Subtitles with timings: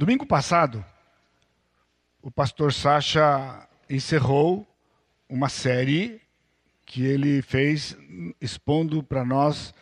[0.00, 0.82] Domingo passado,
[2.22, 4.66] o pastor Sacha encerrou
[5.28, 6.22] uma série
[6.86, 7.94] que ele fez
[8.40, 9.74] expondo para nós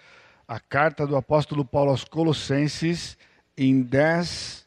[0.48, 3.16] a carta do apóstolo Paulo aos Colossenses
[3.56, 4.66] em dez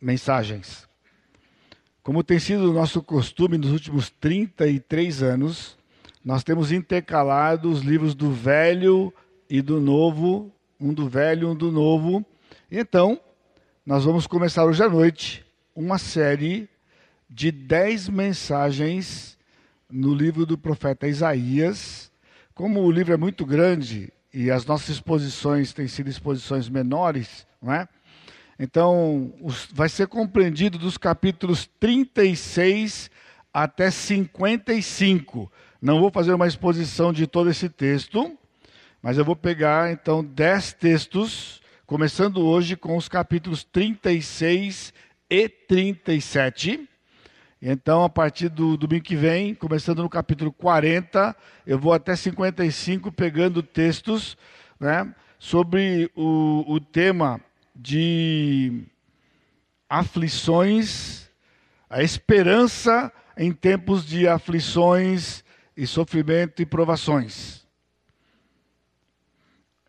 [0.00, 0.88] mensagens.
[2.02, 5.76] Como tem sido o nosso costume nos últimos 33 anos,
[6.24, 9.12] nós temos intercalado os livros do Velho
[9.50, 12.24] e do Novo, um do Velho um do Novo.
[12.70, 13.20] Então,
[13.84, 15.44] nós vamos começar hoje à noite
[15.74, 16.68] uma série
[17.28, 19.36] de 10 mensagens
[19.90, 22.12] no livro do profeta Isaías.
[22.54, 27.72] Como o livro é muito grande e as nossas exposições têm sido exposições menores, não
[27.72, 27.88] é?
[28.56, 33.10] Então, os, vai ser compreendido dos capítulos 36
[33.52, 35.50] até 55.
[35.80, 38.38] Não vou fazer uma exposição de todo esse texto,
[39.02, 41.61] mas eu vou pegar então 10 textos,
[41.92, 44.94] começando hoje com os capítulos 36
[45.28, 46.88] e 37.
[47.60, 53.12] Então, a partir do domingo que vem, começando no capítulo 40, eu vou até 55
[53.12, 54.38] pegando textos
[54.80, 57.38] né, sobre o, o tema
[57.76, 58.84] de
[59.86, 61.28] aflições,
[61.90, 65.44] a esperança em tempos de aflições
[65.76, 67.66] e sofrimento e provações.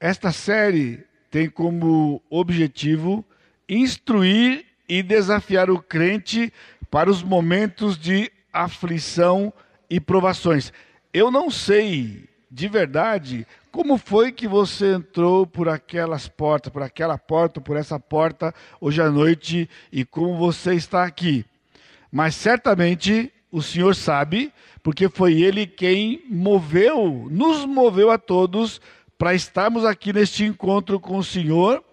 [0.01, 3.25] Esta série tem como objetivo
[3.67, 6.53] instruir e desafiar o crente
[6.91, 9.51] para os momentos de aflição
[9.89, 10.71] e provações.
[11.11, 17.17] Eu não sei de verdade como foi que você entrou por aquelas portas, por aquela
[17.17, 21.43] porta, por essa porta hoje à noite e como você está aqui?
[22.11, 28.79] Mas certamente o Senhor sabe, porque foi Ele quem moveu, nos moveu a todos
[29.17, 31.83] para estarmos aqui neste encontro com o Senhor.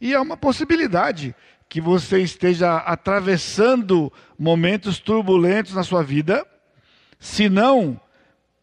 [0.00, 1.34] E é uma possibilidade
[1.68, 6.46] que você esteja atravessando momentos turbulentos na sua vida,
[7.18, 8.00] se não,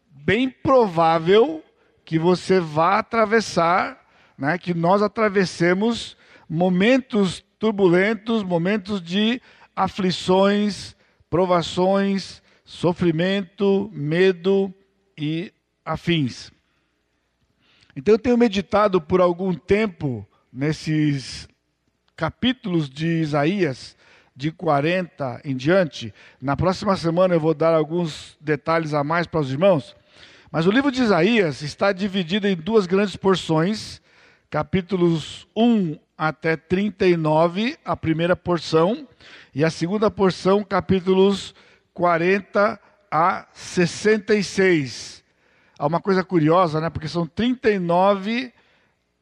[0.08, 1.62] bem provável
[2.04, 4.00] que você vá atravessar,
[4.38, 6.16] né, que nós atravessemos
[6.48, 9.40] momentos turbulentos, momentos de
[9.74, 10.96] aflições,
[11.28, 14.72] provações, sofrimento, medo
[15.16, 15.52] e
[15.84, 16.50] afins.
[17.94, 21.48] Então eu tenho meditado por algum tempo nesses
[22.16, 23.96] capítulos de Isaías,
[24.34, 26.12] de 40 em diante.
[26.40, 29.94] Na próxima semana eu vou dar alguns detalhes a mais para os irmãos.
[30.50, 34.00] Mas o livro de Isaías está dividido em duas grandes porções,
[34.50, 39.08] capítulos 1 até 39, a primeira porção,
[39.54, 41.54] e a segunda porção, capítulos
[41.94, 42.78] 40
[43.10, 45.21] a 66.
[45.78, 46.90] Há uma coisa curiosa, né?
[46.90, 48.52] Porque são 39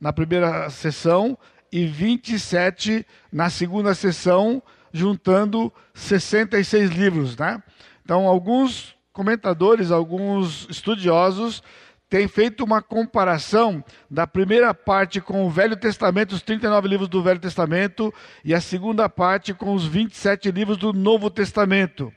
[0.00, 1.38] na primeira sessão
[1.72, 4.62] e 27 na segunda sessão,
[4.92, 7.62] juntando 66 livros, né?
[8.04, 11.62] Então, alguns comentadores, alguns estudiosos,
[12.08, 17.22] têm feito uma comparação da primeira parte com o Velho Testamento, os 39 livros do
[17.22, 18.12] Velho Testamento,
[18.44, 22.12] e a segunda parte com os 27 livros do Novo Testamento.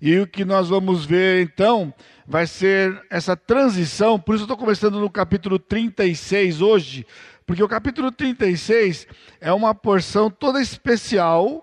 [0.00, 1.92] E o que nós vamos ver então
[2.26, 7.06] vai ser essa transição, por isso eu estou começando no capítulo 36 hoje,
[7.46, 9.06] porque o capítulo 36
[9.40, 11.62] é uma porção toda especial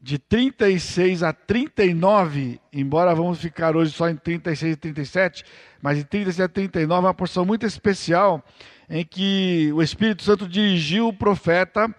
[0.00, 5.44] de 36 a 39, embora vamos ficar hoje só em 36 e 37,
[5.82, 8.42] mas de 36 a 39 é uma porção muito especial
[8.88, 11.94] em que o Espírito Santo dirigiu o profeta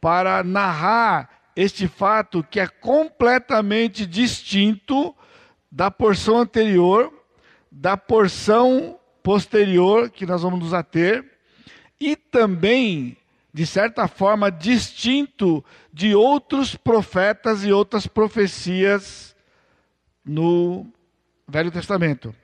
[0.00, 5.16] para narrar este fato que é completamente distinto
[5.72, 7.12] da porção anterior,
[7.72, 11.24] da porção posterior que nós vamos nos ater,
[11.98, 13.16] e também
[13.56, 19.34] de certa forma, distinto de outros profetas e outras profecias
[20.22, 20.86] no
[21.48, 22.34] Velho Testamento.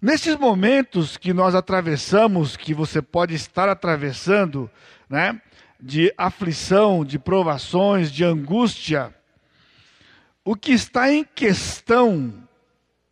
[0.00, 4.70] Nesses momentos que nós atravessamos, que você pode estar atravessando,
[5.06, 5.38] né,
[5.80, 9.14] de aflição, de provações, de angústia,
[10.44, 12.32] o que está em questão,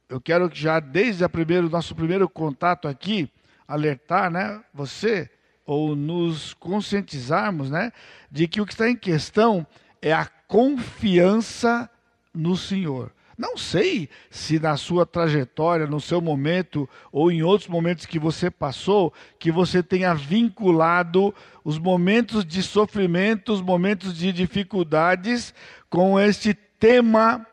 [0.08, 3.30] eu quero já desde o nosso primeiro contato aqui,
[3.66, 5.30] alertar, né, você,
[5.66, 7.92] ou nos conscientizarmos, né,
[8.30, 9.66] de que o que está em questão
[10.00, 11.90] é a confiança
[12.32, 13.13] no Senhor.
[13.36, 18.50] Não sei se na sua trajetória, no seu momento ou em outros momentos que você
[18.50, 21.34] passou, que você tenha vinculado
[21.64, 25.52] os momentos de sofrimento, os momentos de dificuldades
[25.90, 27.46] com este tema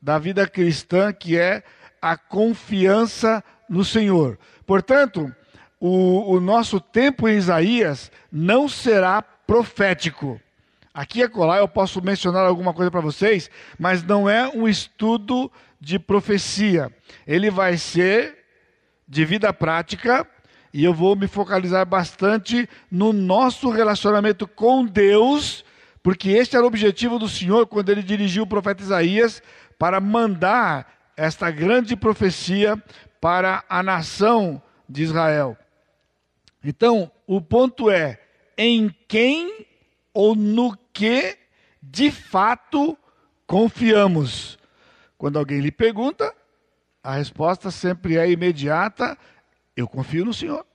[0.00, 1.62] da vida cristã que é
[2.00, 4.38] a confiança no Senhor.
[4.66, 5.30] Portanto,
[5.78, 10.40] o, o nosso tempo em Isaías não será profético.
[10.92, 13.48] Aqui e acolá eu posso mencionar alguma coisa para vocês,
[13.78, 15.50] mas não é um estudo
[15.80, 16.92] de profecia.
[17.26, 18.38] Ele vai ser
[19.06, 20.26] de vida prática
[20.72, 25.64] e eu vou me focalizar bastante no nosso relacionamento com Deus,
[26.02, 29.42] porque este era o objetivo do Senhor quando ele dirigiu o profeta Isaías
[29.78, 32.82] para mandar esta grande profecia
[33.20, 35.56] para a nação de Israel.
[36.64, 38.20] Então, o ponto é
[38.56, 39.66] em quem
[40.12, 41.38] ou no que
[41.82, 42.96] de fato
[43.46, 44.58] confiamos.
[45.16, 46.34] Quando alguém lhe pergunta,
[47.02, 49.16] a resposta sempre é imediata:
[49.76, 50.66] eu confio no Senhor.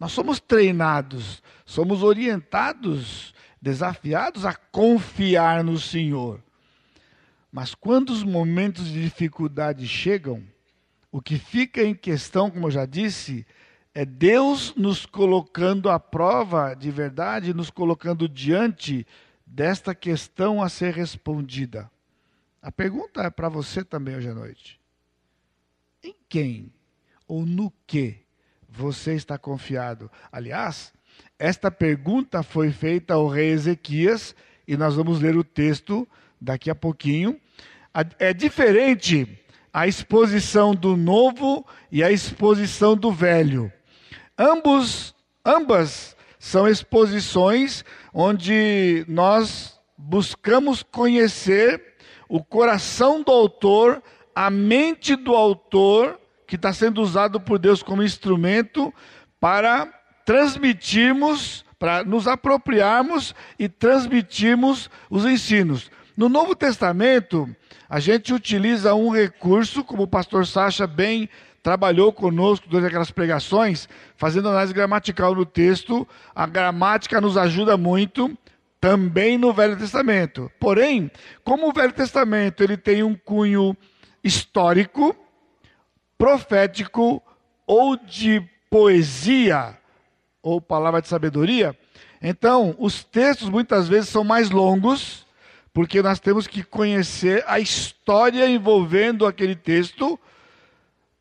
[0.00, 6.42] Nós somos treinados, somos orientados, desafiados a confiar no Senhor.
[7.52, 10.42] Mas quando os momentos de dificuldade chegam,
[11.10, 13.46] o que fica em questão, como eu já disse,
[13.94, 19.06] é Deus nos colocando à prova de verdade, nos colocando diante
[19.46, 21.90] desta questão a ser respondida.
[22.62, 24.80] A pergunta é para você também hoje à noite.
[26.02, 26.72] Em quem
[27.28, 28.16] ou no que
[28.68, 30.10] você está confiado?
[30.30, 30.92] Aliás,
[31.38, 34.34] esta pergunta foi feita ao rei Ezequias
[34.66, 36.08] e nós vamos ler o texto
[36.40, 37.38] daqui a pouquinho.
[38.18, 39.38] É diferente
[39.70, 43.70] a exposição do novo e a exposição do velho.
[44.38, 45.14] Ambos,
[45.44, 51.94] ambas são exposições onde nós buscamos conhecer
[52.28, 54.02] o coração do autor,
[54.34, 58.92] a mente do autor, que está sendo usado por Deus como instrumento
[59.38, 59.86] para
[60.24, 65.90] transmitirmos, para nos apropriarmos e transmitirmos os ensinos.
[66.16, 67.48] No Novo Testamento,
[67.88, 71.28] a gente utiliza um recurso, como o pastor Sacha bem
[71.62, 76.06] trabalhou conosco durante aquelas pregações, fazendo análise gramatical no texto.
[76.34, 78.36] A gramática nos ajuda muito,
[78.80, 80.50] também no Velho Testamento.
[80.58, 81.08] Porém,
[81.44, 83.76] como o Velho Testamento ele tem um cunho
[84.24, 85.16] histórico,
[86.18, 87.22] profético
[87.64, 89.78] ou de poesia
[90.42, 91.78] ou palavra de sabedoria,
[92.20, 95.24] então os textos muitas vezes são mais longos,
[95.72, 100.18] porque nós temos que conhecer a história envolvendo aquele texto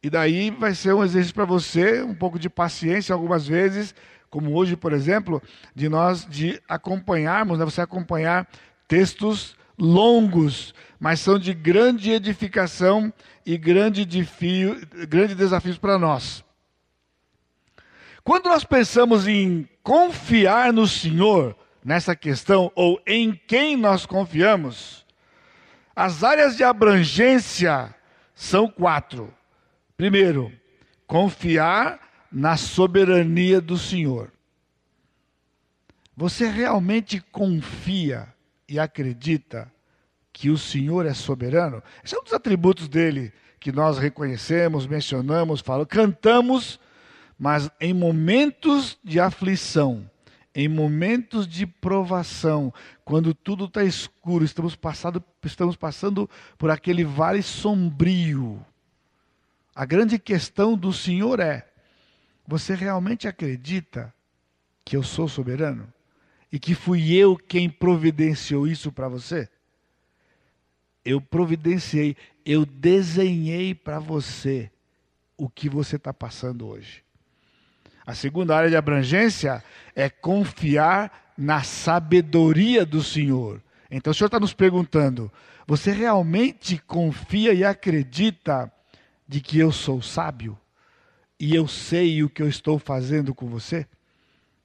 [0.04, 3.94] e daí vai ser um exercício para você, um pouco de paciência algumas vezes,
[4.30, 5.42] como hoje, por exemplo,
[5.76, 8.48] de nós de acompanharmos, né, você acompanhar
[8.88, 13.14] textos longos, mas são de grande edificação
[13.46, 16.44] e grande, desafio, grande desafios para nós.
[18.24, 25.06] Quando nós pensamos em confiar no Senhor nessa questão, ou em quem nós confiamos,
[25.96, 27.94] as áreas de abrangência
[28.34, 29.34] são quatro.
[30.02, 30.52] Primeiro,
[31.06, 32.00] confiar
[32.32, 34.32] na soberania do Senhor.
[36.18, 38.28] Você realmente confia
[38.68, 39.72] e acredita
[40.34, 41.84] que o Senhor é soberano?
[42.04, 46.80] Esse é um dos atributos dele que nós reconhecemos, mencionamos, falamos, cantamos,
[47.38, 50.10] mas em momentos de aflição,
[50.56, 52.74] em momentos de provação,
[53.06, 56.28] quando tudo está escuro, estamos, passado, estamos passando
[56.58, 58.66] por aquele vale sombrio,
[59.76, 61.68] a grande questão do Senhor é:
[62.48, 64.14] você realmente acredita
[64.84, 65.92] que eu sou soberano?
[66.52, 69.48] E que fui eu quem providenciou isso para você?
[71.04, 74.70] Eu providenciei, eu desenhei para você
[75.38, 77.04] o que você está passando hoje.
[78.06, 79.64] A segunda área de abrangência
[79.96, 83.62] é confiar na sabedoria do Senhor.
[83.90, 85.32] Então o Senhor está nos perguntando:
[85.66, 88.72] você realmente confia e acredita
[89.32, 90.60] de que eu sou sábio
[91.40, 93.88] e eu sei o que eu estou fazendo com você?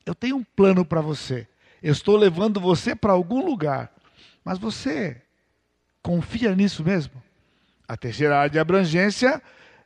[0.04, 1.46] Eu tenho um plano para você.
[1.80, 3.92] Eu estou levando você para algum lugar.
[4.44, 5.23] Mas você
[6.02, 7.23] confia nisso mesmo?
[7.87, 9.40] A terceira área de abrangência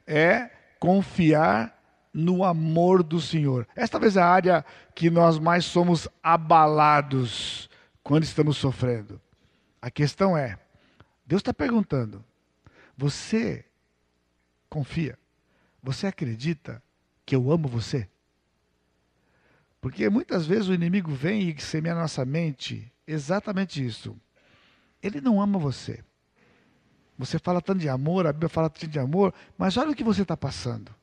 [0.07, 1.79] é confiar
[2.11, 3.69] no amor do Senhor.
[3.77, 7.69] Esta talvez é a área que nós mais somos abalados
[8.03, 9.21] quando estamos sofrendo.
[9.83, 10.59] A questão é:
[11.27, 12.25] Deus está perguntando,
[12.97, 13.67] você
[14.71, 15.19] confia?
[15.83, 16.83] Você acredita
[17.27, 18.09] que eu amo você?
[19.81, 24.17] Porque muitas vezes o inimigo vem e semeia na nossa mente exatamente isso.
[25.03, 26.05] Ele não ama você.
[27.19, 30.05] Você fala tanto de amor, a Bíblia fala tanto de amor, mas olha o que
[30.05, 30.95] você está passando.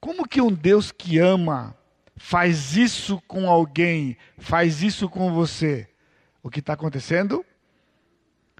[0.00, 1.76] Como que um Deus que ama
[2.16, 5.88] faz isso com alguém, faz isso com você?
[6.42, 7.44] O que está acontecendo?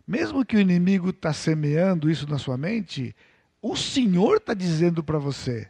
[0.07, 3.15] Mesmo que o inimigo está semeando isso na sua mente,
[3.67, 5.67] o Senhor está dizendo para você: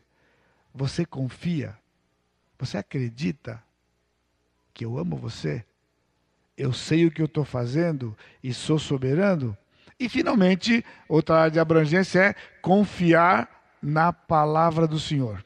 [0.75, 1.79] você confia?
[2.59, 3.63] Você acredita
[4.73, 5.65] que eu amo você?
[6.59, 9.57] Eu sei o que eu estou fazendo e sou soberano?
[9.99, 13.49] E, finalmente, outra área de abrangência é confiar
[13.81, 15.45] na palavra do Senhor.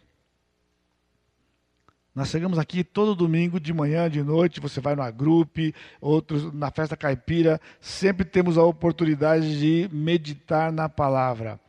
[2.15, 6.71] Nós chegamos aqui todo domingo, de manhã, de noite, você vai no agrupe, outros na
[6.71, 11.61] festa caipira, sempre temos a oportunidade de meditar na palavra.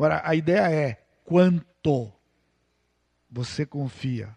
[0.00, 2.10] Agora, a ideia é quanto
[3.30, 4.34] você confia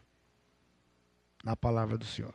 [1.41, 2.33] na palavra do Senhor.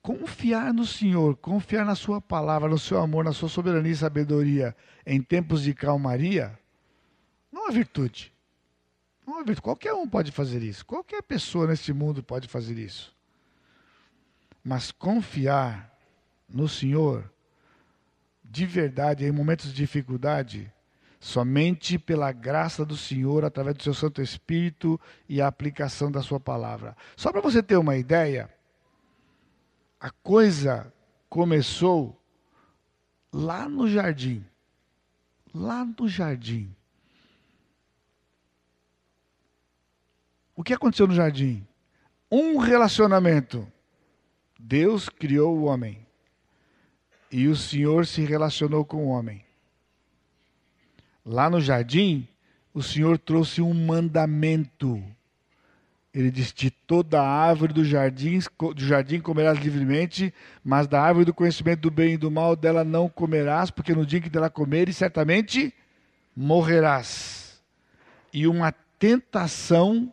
[0.00, 4.76] Confiar no Senhor, confiar na Sua palavra, no seu amor, na Sua soberania e sabedoria
[5.04, 6.56] em tempos de calmaria,
[7.50, 8.32] não é virtude.
[9.60, 10.86] Qualquer um pode fazer isso.
[10.86, 13.12] Qualquer pessoa neste mundo pode fazer isso.
[14.62, 15.92] Mas confiar
[16.48, 17.28] no Senhor,
[18.52, 20.70] de verdade, em momentos de dificuldade,
[21.18, 26.38] somente pela graça do Senhor, através do seu Santo Espírito e a aplicação da Sua
[26.38, 26.94] palavra.
[27.16, 28.50] Só para você ter uma ideia,
[29.98, 30.92] a coisa
[31.30, 32.20] começou
[33.32, 34.44] lá no jardim.
[35.54, 36.76] Lá no jardim.
[40.54, 41.66] O que aconteceu no jardim?
[42.30, 43.66] Um relacionamento.
[44.60, 46.01] Deus criou o homem.
[47.32, 49.42] E o Senhor se relacionou com o homem.
[51.24, 52.28] Lá no jardim,
[52.74, 55.02] o Senhor trouxe um mandamento.
[56.12, 58.38] Ele disse: De toda a árvore do jardim,
[58.74, 62.84] do jardim comerás livremente, mas da árvore do conhecimento do bem e do mal dela
[62.84, 65.72] não comerás, porque no dia que dela comeres, certamente
[66.36, 67.62] morrerás.
[68.30, 70.12] E uma tentação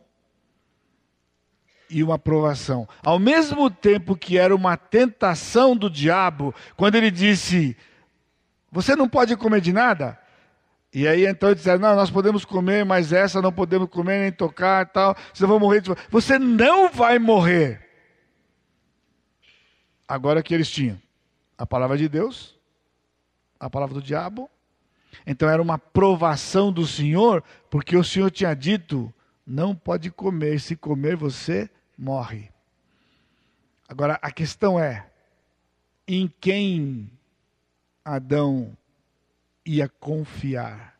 [1.90, 2.88] e uma provação.
[3.02, 7.76] Ao mesmo tempo que era uma tentação do diabo, quando ele disse:
[8.70, 10.18] Você não pode comer de nada?
[10.92, 14.86] E aí então disseram: Não, nós podemos comer, mas essa não podemos comer nem tocar
[14.86, 15.16] tal.
[15.34, 15.82] Você vai morrer.
[16.10, 17.88] Você não vai morrer.
[20.06, 21.00] Agora que eles tinham
[21.56, 22.58] a palavra de Deus,
[23.58, 24.50] a palavra do diabo.
[25.26, 29.12] Então era uma provação do Senhor, porque o Senhor tinha dito:
[29.46, 31.68] não pode comer, se comer você
[32.00, 32.50] morre.
[33.86, 35.06] Agora, a questão é:
[36.08, 37.10] em quem
[38.04, 38.76] Adão
[39.64, 40.98] ia confiar?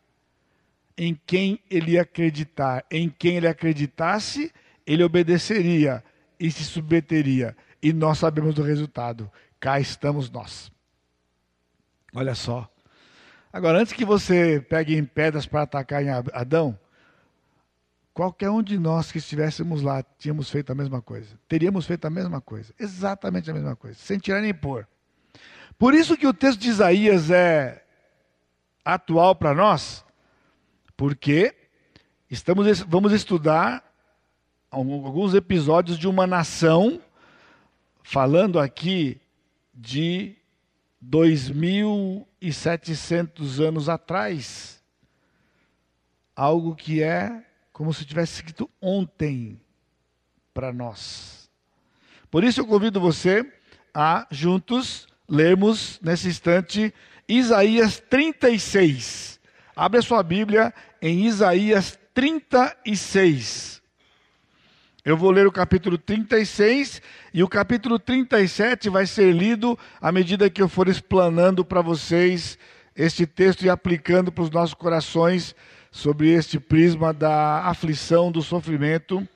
[0.97, 2.85] Em quem ele ia acreditar?
[2.91, 4.53] Em quem ele acreditasse,
[4.87, 6.05] ele obedeceria
[6.39, 7.57] e se submeteria.
[7.83, 9.31] E nós sabemos do resultado.
[9.59, 10.71] Cá estamos nós.
[12.15, 12.69] Olha só.
[13.51, 16.79] Agora, antes que você pegue em pedras para atacar em Adão,
[18.13, 21.39] Qualquer um de nós que estivéssemos lá, tínhamos feito a mesma coisa.
[21.49, 22.75] Teríamos feito a mesma coisa.
[22.79, 23.97] Exatamente a mesma coisa.
[23.99, 24.87] Sem tirar nem pôr.
[25.79, 27.85] Por isso que o texto de Isaías é
[28.85, 30.05] atual para nós,
[30.97, 31.55] porque
[32.29, 33.83] estamos, vamos estudar
[34.71, 37.01] alguns episódios de uma nação,
[38.03, 39.19] falando aqui
[39.73, 40.37] de
[41.03, 44.79] 2.700 anos atrás.
[46.37, 47.47] Algo que é
[47.81, 49.59] como se tivesse escrito ontem
[50.53, 51.49] para nós.
[52.31, 53.43] Por isso eu convido você
[53.95, 56.93] a juntos lermos nesse instante
[57.27, 59.41] Isaías 36.
[59.75, 63.81] Abre a sua Bíblia em Isaías 36.
[65.03, 67.01] Eu vou ler o capítulo 36
[67.33, 72.59] e o capítulo 37 vai ser lido à medida que eu for explanando para vocês
[72.95, 75.57] este texto e aplicando para os nossos corações
[75.91, 79.27] sobre este prisma da aflição, do sofrimento.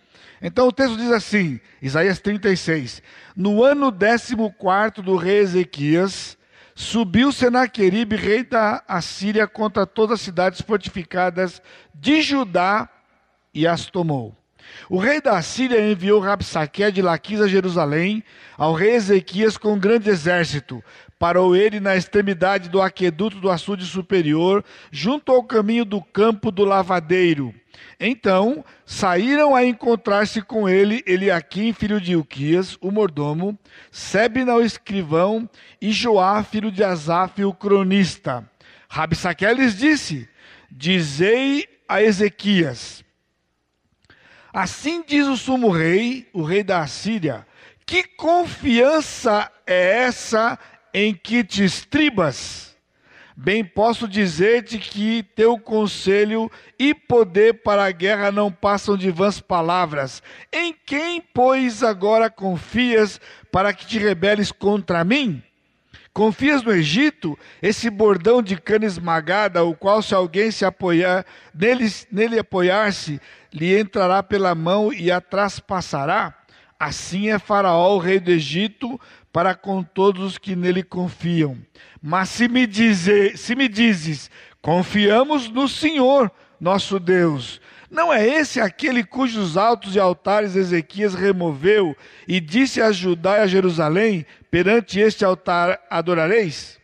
[0.40, 3.02] Então o texto diz assim, Isaías 36:
[3.36, 6.36] No ano 14 do rei Ezequias,
[6.74, 11.62] subiu Senaqueribe, rei da Assíria, contra todas as cidades fortificadas
[11.94, 12.88] de Judá
[13.52, 14.36] e as tomou.
[14.88, 18.24] O rei da Síria enviou Rabsaque de Laquis a Jerusalém,
[18.56, 20.82] ao rei Ezequias com um grande exército,
[21.18, 26.64] Parou ele na extremidade do aqueduto do açude superior, junto ao caminho do campo do
[26.64, 27.54] lavadeiro.
[27.98, 33.58] Então saíram a encontrar-se com ele Eliaquim, filho de Uquias, o mordomo,
[33.90, 35.48] Sebna, o escrivão,
[35.80, 38.48] e Joá, filho de Asaf, o cronista.
[39.56, 40.28] Lhes disse:
[40.70, 43.04] Dizei a Ezequias:
[44.52, 47.46] Assim diz o sumo rei, o rei da Assíria,
[47.84, 50.58] que confiança é essa
[50.94, 52.76] em que te estribas,
[53.36, 56.48] bem posso dizer-te que teu conselho
[56.78, 60.22] e poder para a guerra não passam de vãs palavras.
[60.52, 63.20] Em quem, pois, agora confias
[63.50, 65.42] para que te rebeles contra mim?
[66.12, 71.92] Confias no Egito, esse bordão de cana esmagada, o qual, se alguém se apoiar, nele,
[72.12, 73.20] nele apoiar-se,
[73.52, 76.32] lhe entrará pela mão e a traspassará?
[76.78, 79.00] Assim é Faraó, o rei do Egito,
[79.34, 81.58] para com todos os que nele confiam.
[82.00, 84.30] Mas se me, dizer, se me dizes,
[84.62, 87.60] confiamos no Senhor, nosso Deus,
[87.90, 91.96] não é esse aquele cujos altos e altares Ezequias removeu
[92.28, 96.78] e disse a Judá e a Jerusalém: perante este altar adorareis?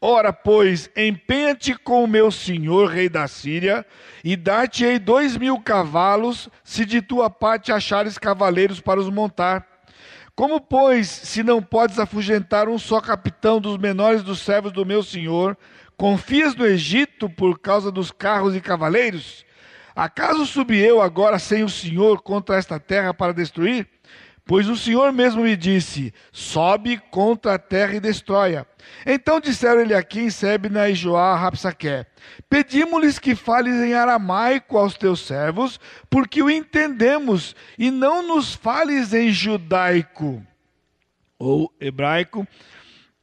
[0.00, 3.84] Ora, pois, empenha-te com o meu senhor, rei da Síria,
[4.22, 9.69] e dar-te-ei dois mil cavalos, se de tua parte achares cavaleiros para os montar.
[10.40, 15.02] Como, pois, se não podes afugentar um só capitão dos menores dos servos do meu
[15.02, 15.54] senhor,
[15.98, 19.44] confias no Egito por causa dos carros e cavaleiros?
[19.94, 23.86] Acaso subi eu agora sem o Senhor contra esta terra para destruir?
[24.50, 28.66] Pois o Senhor mesmo me disse: sobe contra a terra e destrói-a.
[29.06, 32.04] Então disseram ele aqui Sebna e Joá Rapsaque:
[32.48, 35.78] Pedimos-lhes que fales em aramaico aos teus servos,
[36.10, 40.44] porque o entendemos, e não nos fales em judaico
[41.38, 42.44] ou hebraico,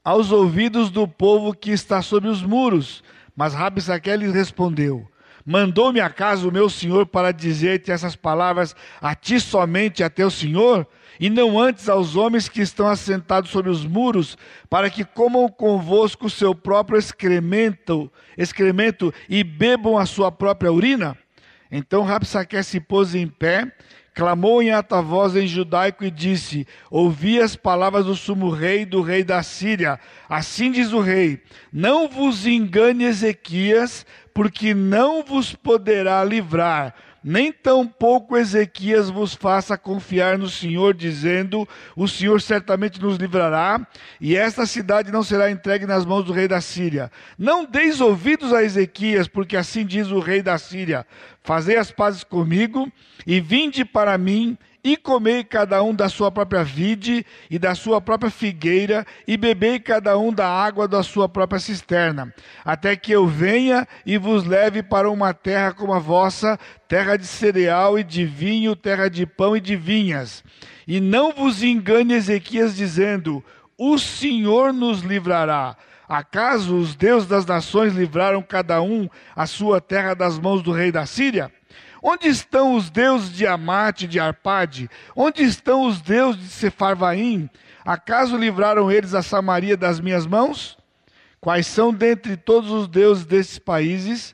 [0.06, 3.04] aos ouvidos do povo que está sob os muros.
[3.36, 5.06] Mas Rapsaque lhes respondeu:
[5.46, 10.88] Mandou-me acaso o meu senhor para dizer-te essas palavras a ti somente, a teu senhor?
[11.20, 14.38] E não antes aos homens que estão assentados sobre os muros,
[14.70, 21.18] para que comam convosco o seu próprio excremento, excremento e bebam a sua própria urina?
[21.72, 23.72] Então Rapsaque se pôs em pé,
[24.18, 29.02] clamou em alta voz em judaico e disse: Ouvi as palavras do sumo rei do
[29.02, 30.00] rei da Síria.
[30.28, 36.96] Assim diz o rei: Não vos engane Ezequias, porque não vos poderá livrar,
[37.28, 43.86] nem tampouco Ezequias vos faça confiar no Senhor, dizendo: O Senhor certamente nos livrará,
[44.22, 47.12] e esta cidade não será entregue nas mãos do rei da Síria.
[47.38, 51.06] Não deis ouvidos a Ezequias, porque assim diz o rei da Síria:
[51.44, 52.90] Fazei as pazes comigo,
[53.26, 54.58] e vinde para mim,
[54.88, 59.82] e comei cada um da sua própria vide e da sua própria figueira, e bebei
[59.82, 64.82] cada um da água da sua própria cisterna, até que eu venha e vos leve
[64.82, 69.58] para uma terra como a vossa, terra de cereal e de vinho, terra de pão
[69.58, 70.42] e de vinhas.
[70.88, 73.44] E não vos engane Ezequias dizendo:
[73.78, 75.76] O Senhor nos livrará.
[76.08, 80.94] Acaso os deuses das nações livraram cada um a sua terra das mãos do rei
[80.94, 81.52] da Síria?
[82.10, 84.90] Onde estão os deuses de Amate e de Arpade?
[85.14, 87.50] Onde estão os deuses de Sefarvaim?
[87.84, 90.78] Acaso livraram eles a Samaria das minhas mãos?
[91.42, 94.34] Quais são dentre todos os deuses desses países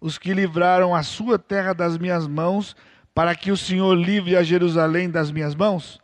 [0.00, 2.74] os que livraram a sua terra das minhas mãos,
[3.14, 6.00] para que o Senhor livre a Jerusalém das minhas mãos?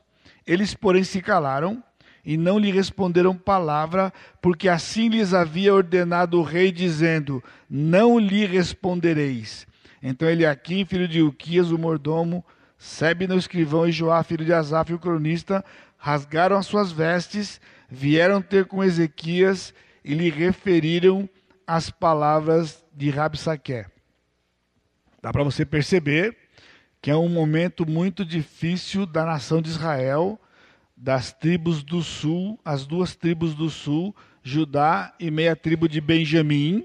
[0.47, 1.83] Eles, porém, se calaram
[2.25, 8.47] e não lhe responderam palavra, porque assim lhes havia ordenado o rei, dizendo: Não lhe
[8.47, 9.67] respondereis.
[10.03, 12.45] Então Eliakim, filho de Uquias, o mordomo,
[12.77, 15.65] Sebna, o escrivão, e Joá, filho de Asaf, o cronista,
[15.97, 19.73] rasgaram as suas vestes, vieram ter com Ezequias
[20.05, 21.29] e lhe referiram
[21.65, 23.85] as palavras de Rabsaque.
[25.23, 26.37] Dá para você perceber
[27.01, 30.41] que é um momento muito difícil da nação de Israel,
[30.97, 36.85] das tribos do sul, as duas tribos do sul, Judá e meia tribo de Benjamim.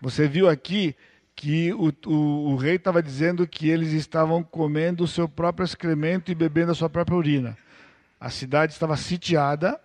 [0.00, 0.94] Você viu aqui
[1.36, 6.32] que o, o, o rei estava dizendo que eles estavam comendo o seu próprio excremento
[6.32, 7.58] e bebendo a sua própria urina.
[8.18, 9.78] A cidade estava sitiada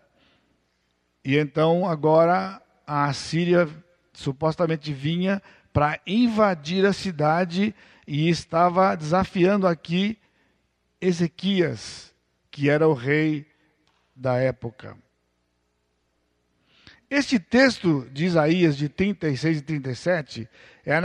[1.24, 3.68] e então agora a Assíria
[4.14, 5.42] supostamente vinha
[5.74, 7.76] para invadir a cidade
[8.08, 10.18] e estava desafiando aqui
[11.00, 12.14] Ezequias,
[12.50, 13.46] que era o rei
[14.16, 14.98] da época.
[17.12, 20.50] Este texto de Isaías, de 36 e 37,
[20.86, 21.02] é a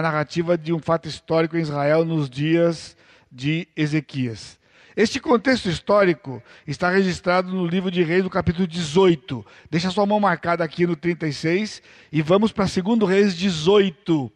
[0.00, 2.96] narrativa de um fato histórico em Israel nos dias
[3.30, 4.58] de Ezequias.
[4.96, 9.44] Este contexto histórico está registrado no livro de Reis, no capítulo 18.
[9.70, 14.32] Deixa sua mão marcada aqui no 36 e vamos para 2 Reis 18.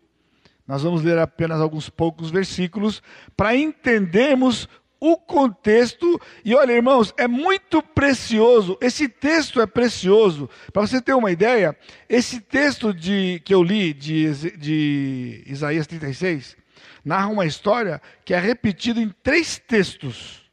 [0.69, 3.03] Nós vamos ler apenas alguns poucos versículos
[3.35, 4.69] para entendermos
[5.01, 6.21] o contexto.
[6.45, 8.77] E olha, irmãos, é muito precioso.
[8.81, 10.49] Esse texto é precioso.
[10.73, 11.77] Para você ter uma ideia,
[12.09, 16.61] esse texto de, que eu li de, de Isaías 36
[17.03, 20.51] narra uma história que é repetida em três textos: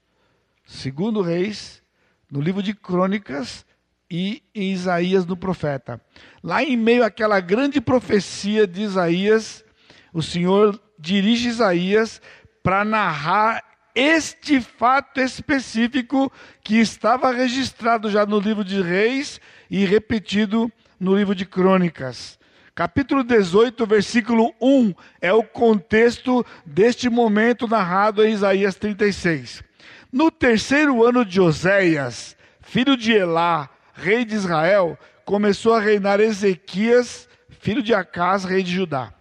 [0.66, 1.84] segundo Reis,
[2.32, 3.66] no livro de Crônicas
[4.10, 6.00] e em Isaías no profeta.
[6.42, 9.66] Lá em meio àquela grande profecia de Isaías,
[10.14, 12.22] o Senhor dirige Isaías
[12.64, 13.64] para narrar
[14.00, 16.32] este fato específico
[16.64, 22.38] que estava registrado já no livro de Reis e repetido no livro de Crônicas.
[22.76, 29.64] Capítulo 18, versículo 1 é o contexto deste momento narrado em Isaías 36.
[30.12, 37.28] No terceiro ano de Oséias, filho de Elá, rei de Israel, começou a reinar Ezequias,
[37.60, 39.17] filho de Acás, rei de Judá.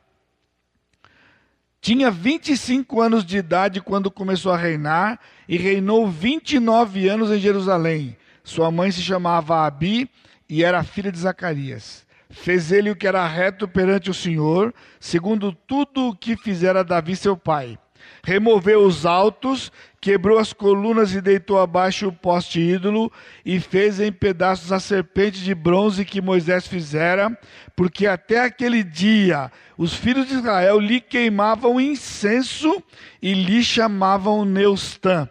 [1.86, 8.16] Tinha 25 anos de idade quando começou a reinar e reinou 29 anos em Jerusalém.
[8.42, 10.10] Sua mãe se chamava Abi
[10.48, 12.04] e era filha de Zacarias.
[12.28, 17.14] Fez ele o que era reto perante o Senhor, segundo tudo o que fizera Davi
[17.14, 17.78] seu pai.
[18.26, 23.12] Removeu os altos, quebrou as colunas e deitou abaixo o poste ídolo,
[23.44, 27.38] e fez em pedaços a serpente de bronze que Moisés fizera,
[27.76, 32.82] porque até aquele dia os filhos de Israel lhe queimavam incenso
[33.22, 35.28] e lhe chamavam Neustã.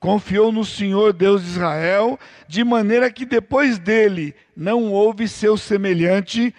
[0.00, 6.52] Confiou no Senhor Deus de Israel, de maneira que depois dele não houve seu semelhante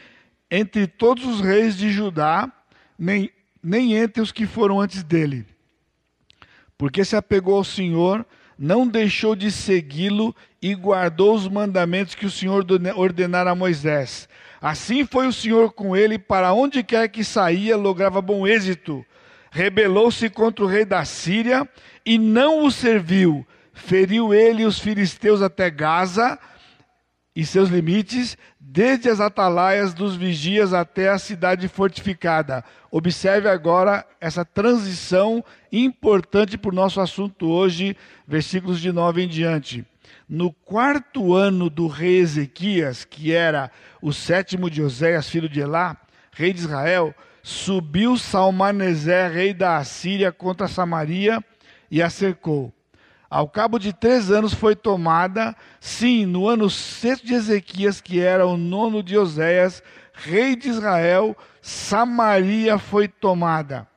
[0.50, 2.50] entre todos os reis de Judá,
[2.98, 3.30] nem,
[3.62, 5.46] nem entre os que foram antes dele.
[6.84, 8.26] Porque se apegou ao Senhor,
[8.60, 12.66] não deixou de segui-lo e guardou os mandamentos que o Senhor
[12.98, 14.28] ordenara a Moisés.
[14.62, 19.06] Assim foi o Senhor com ele, para onde quer que saía, lograva bom êxito.
[19.50, 21.66] Rebelou-se contra o rei da Síria
[22.06, 23.48] e não o serviu.
[23.72, 26.38] Feriu ele os filisteus até Gaza
[27.36, 32.64] e seus limites, desde as atalaias dos vigias até a cidade fortificada.
[32.92, 39.86] Observe agora essa transição importante para o nosso assunto hoje, versículos de 9 em diante.
[40.30, 45.98] No quarto ano do rei Ezequias, que era o sétimo de Oséias, filho de Elá,
[46.32, 51.44] rei de Israel, subiu Salmaneser, rei da Assíria, contra Samaria
[51.90, 52.74] e a cercou.
[53.34, 58.46] Ao cabo de três anos foi tomada, sim, no ano sexto de Ezequias, que era
[58.46, 59.82] o nono de Oséias,
[60.14, 63.88] rei de Israel, Samaria foi tomada.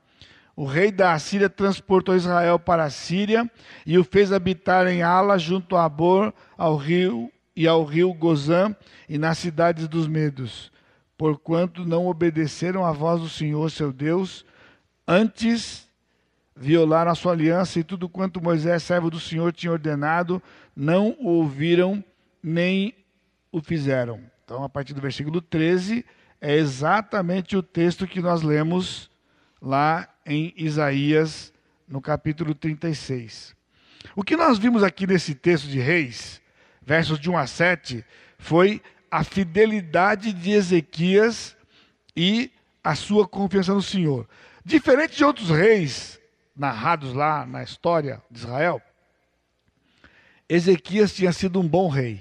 [0.57, 3.46] O rei da Assíria transportou Israel para a Síria
[3.85, 8.75] e o fez habitar em Ala, junto a Abor, ao rio e ao rio Gozã
[9.07, 10.72] e nas cidades dos Medos,
[11.14, 14.46] porquanto não obedeceram à voz do Senhor seu Deus,
[15.07, 15.86] antes
[16.57, 20.42] violaram a sua aliança e tudo quanto Moisés, servo do Senhor, tinha ordenado,
[20.75, 22.03] não o ouviram
[22.42, 22.95] nem
[23.53, 24.21] o fizeram.
[24.45, 26.05] Então, a partir do versículo 13,
[26.40, 29.11] é exatamente o texto que nós lemos
[29.61, 31.53] lá em Isaías,
[31.87, 33.55] no capítulo 36.
[34.14, 36.40] O que nós vimos aqui nesse texto de Reis,
[36.83, 38.05] versos de 1 a 7,
[38.38, 41.57] foi a fidelidade de Ezequias
[42.16, 42.51] e
[42.83, 44.29] a sua confiança no Senhor.
[44.64, 46.21] Diferente de outros reis
[46.57, 48.81] narrados lá na história de Israel,
[50.49, 52.21] Ezequias tinha sido um bom rei,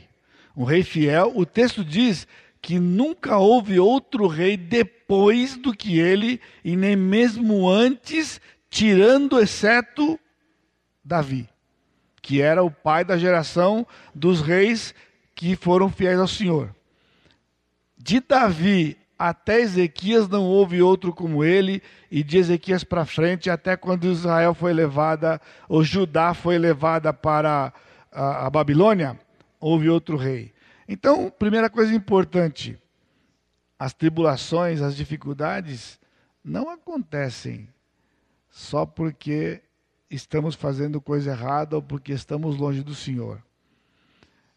[0.55, 1.31] um rei fiel.
[1.35, 2.27] O texto diz
[2.61, 10.19] que nunca houve outro rei depois do que ele, e nem mesmo antes, tirando exceto
[11.03, 11.47] Davi,
[12.21, 14.95] que era o pai da geração dos reis
[15.35, 16.75] que foram fiéis ao Senhor.
[17.95, 23.77] De Davi até Ezequias não houve outro como ele, e de Ezequias para frente, até
[23.77, 27.73] quando Israel foi levada, ou Judá foi levada para
[28.11, 29.19] a, a Babilônia,
[29.59, 30.53] houve outro rei.
[30.87, 32.77] Então, primeira coisa importante,
[33.79, 35.99] as tribulações, as dificuldades
[36.43, 37.67] não acontecem
[38.49, 39.61] só porque
[40.09, 43.41] estamos fazendo coisa errada ou porque estamos longe do Senhor.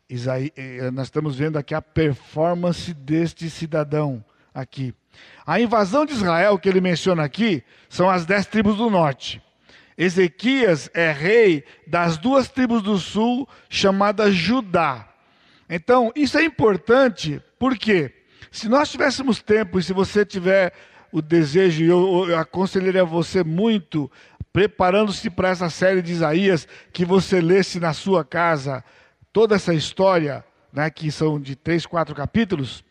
[0.08, 4.94] Isaí, eh, nós estamos vendo aqui a performance deste cidadão aqui.
[5.46, 9.42] A invasão de Israel que ele menciona aqui são as dez tribos do norte.
[9.96, 15.08] Ezequias é rei das duas tribos do sul, chamadas Judá.
[15.68, 18.14] Então, isso é importante, porque
[18.50, 20.72] se nós tivéssemos tempo, e se você tiver
[21.12, 24.10] o desejo, eu, eu aconselharia você muito,
[24.52, 28.84] preparando-se para essa série de Isaías, que você lesse na sua casa
[29.32, 32.84] toda essa história, né, que são de três, quatro capítulos,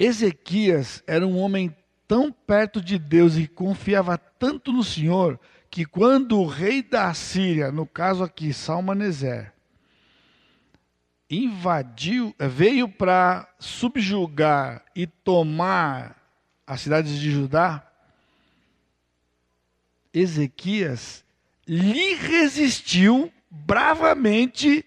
[0.00, 1.76] Ezequias era um homem
[2.08, 5.38] tão perto de Deus e confiava tanto no Senhor
[5.70, 9.52] que quando o rei da Síria, no caso aqui Salmaneser,
[11.28, 16.16] invadiu, veio para subjugar e tomar
[16.66, 17.86] as cidades de Judá,
[20.14, 21.22] Ezequias
[21.68, 24.82] lhe resistiu bravamente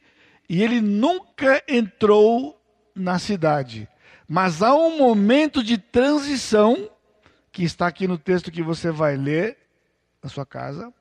[0.50, 2.60] e ele nunca entrou
[2.96, 3.88] na cidade.
[4.28, 6.90] Mas há um momento de transição,
[7.52, 9.58] que está aqui no texto que você vai ler
[10.22, 10.94] na sua casa,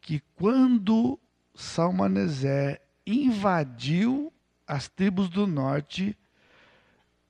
[0.00, 1.18] que quando
[1.54, 4.32] Salmaneser invadiu
[4.66, 6.16] as tribos do norte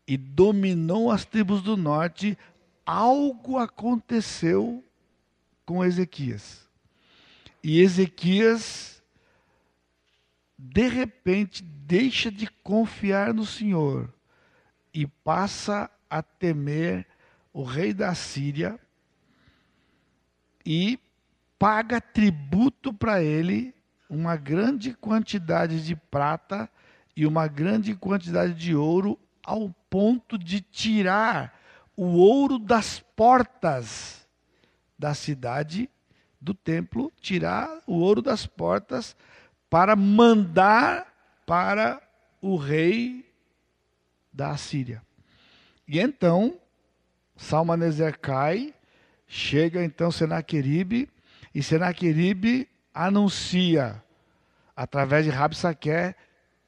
[0.07, 2.37] e dominou as tribos do norte,
[2.85, 4.83] algo aconteceu
[5.65, 6.69] com Ezequias.
[7.63, 9.03] E Ezequias,
[10.59, 14.13] de repente, deixa de confiar no Senhor
[14.93, 17.07] e passa a temer
[17.53, 18.79] o rei da Síria
[20.65, 20.99] e
[21.59, 23.75] paga tributo para ele
[24.09, 26.69] uma grande quantidade de prata
[27.17, 31.59] e uma grande quantidade de ouro, ao ponto de tirar
[31.97, 34.27] o ouro das portas
[34.99, 35.91] da cidade,
[36.41, 39.17] do templo, tirar o ouro das portas
[39.69, 41.07] para mandar
[41.47, 42.01] para
[42.41, 43.32] o rei
[44.33, 45.03] da Assíria.
[45.87, 46.59] E então,
[47.37, 48.75] Salmaneser cai,
[49.27, 51.09] chega então Senaqueribe,
[51.55, 54.03] e Senaqueribe anuncia,
[54.75, 56.15] através de Rabsaqué,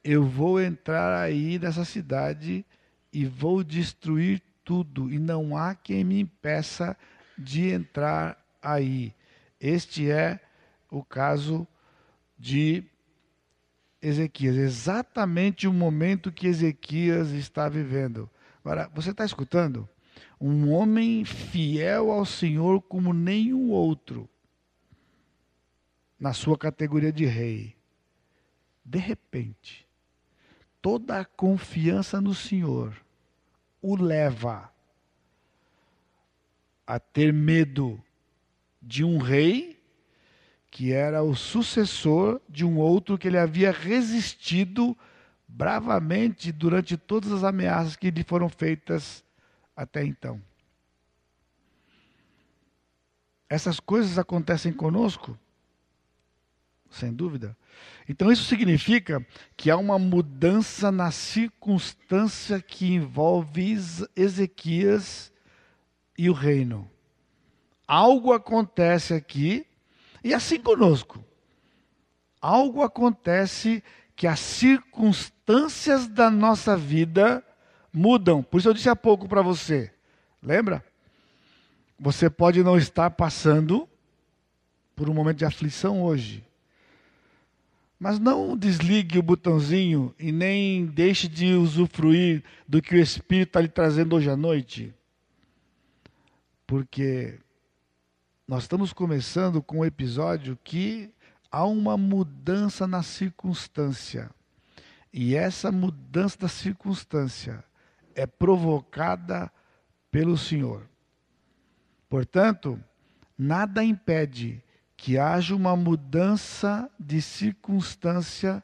[0.03, 2.63] eu vou entrar aí nessa cidade
[3.11, 6.95] e vou destruir tudo, e não há quem me impeça
[7.37, 9.13] de entrar aí.
[9.59, 10.39] Este é
[10.89, 11.67] o caso
[12.37, 12.83] de
[14.05, 18.29] Ezequias, exatamente o momento que Ezequias está vivendo.
[18.63, 19.89] Agora, você está escutando?
[20.39, 24.29] Um homem fiel ao Senhor como nenhum outro
[26.19, 27.75] na sua categoria de rei.
[28.83, 29.87] De repente,
[30.79, 32.95] toda a confiança no Senhor
[33.81, 34.71] o leva
[36.85, 37.99] a ter medo
[38.79, 39.74] de um rei
[40.75, 44.93] que era o sucessor de um outro que ele havia resistido
[45.47, 49.23] bravamente durante todas as ameaças que lhe foram feitas
[49.73, 50.41] até então.
[53.47, 55.39] Essas coisas acontecem conosco
[56.89, 57.55] sem dúvida.
[58.09, 63.77] Então isso significa que há uma mudança na circunstância que envolve
[64.13, 65.31] Ezequias
[66.17, 66.91] e o reino.
[67.87, 69.65] Algo acontece aqui,
[70.25, 71.23] e assim conosco.
[72.41, 73.83] Algo acontece
[74.15, 77.45] que as circunstâncias da nossa vida
[77.93, 78.41] mudam.
[78.41, 79.93] Por isso eu disse há pouco para você.
[80.41, 80.83] Lembra?
[81.99, 83.87] Você pode não estar passando
[84.95, 86.43] por um momento de aflição hoje.
[87.99, 93.61] Mas não desligue o botãozinho e nem deixe de usufruir do que o Espírito está
[93.61, 94.91] lhe trazendo hoje à noite.
[96.65, 97.37] Porque
[98.47, 101.11] nós estamos começando com um episódio que
[101.51, 104.29] há uma mudança na circunstância.
[105.11, 107.63] E essa mudança da circunstância
[108.13, 109.51] é provocada
[110.11, 110.87] pelo Senhor.
[112.07, 112.79] Portanto,
[113.35, 114.63] nada impede
[114.95, 118.63] que haja uma mudança de circunstância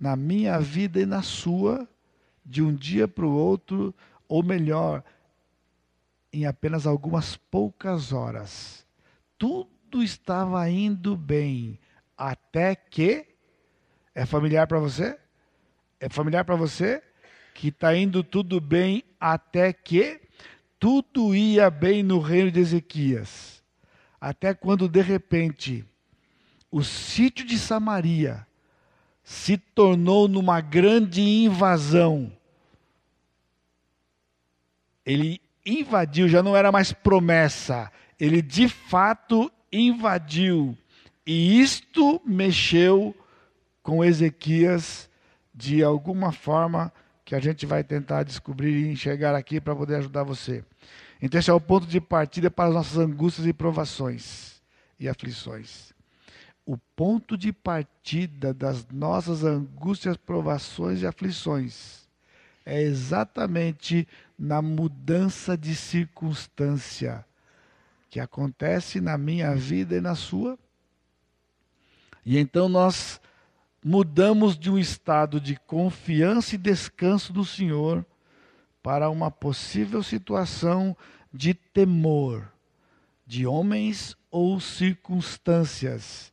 [0.00, 1.88] na minha vida e na sua,
[2.46, 3.92] de um dia para o outro,
[4.28, 5.02] ou melhor,
[6.32, 8.86] em apenas algumas poucas horas.
[9.38, 11.78] Tudo estava indo bem,
[12.16, 13.26] até que.
[14.14, 15.16] É familiar para você?
[16.00, 17.02] É familiar para você?
[17.54, 20.20] Que está indo tudo bem até que
[20.78, 23.58] tudo ia bem no reino de Ezequias
[24.20, 25.84] até quando de repente
[26.70, 28.46] o sítio de Samaria
[29.22, 32.32] se tornou numa grande invasão.
[35.04, 40.76] Ele invadiu, já não era mais promessa, ele de fato invadiu.
[41.26, 43.14] E isto mexeu
[43.82, 45.08] com Ezequias
[45.54, 46.92] de alguma forma
[47.24, 50.64] que a gente vai tentar descobrir e enxergar aqui para poder ajudar você.
[51.20, 54.62] Então, esse é o ponto de partida para as nossas angústias e provações
[54.98, 55.92] e aflições.
[56.64, 62.08] O ponto de partida das nossas angústias, provações e aflições
[62.64, 64.06] é exatamente
[64.38, 67.24] na mudança de circunstância
[68.10, 70.58] que acontece na minha vida e na sua.
[72.24, 73.20] E então nós
[73.84, 78.04] mudamos de um estado de confiança e descanso do Senhor
[78.82, 80.96] para uma possível situação
[81.32, 82.50] de temor
[83.28, 86.32] de homens ou circunstâncias.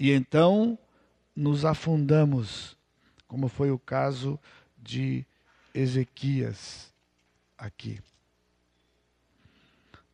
[0.00, 0.78] E então
[1.36, 2.78] nos afundamos,
[3.26, 4.40] como foi o caso
[4.78, 5.26] de
[5.74, 6.94] Ezequias
[7.58, 8.00] aqui.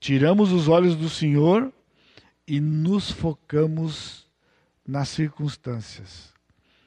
[0.05, 1.73] Tiramos os olhos do Senhor
[2.47, 4.31] e nos focamos
[4.87, 6.31] nas circunstâncias.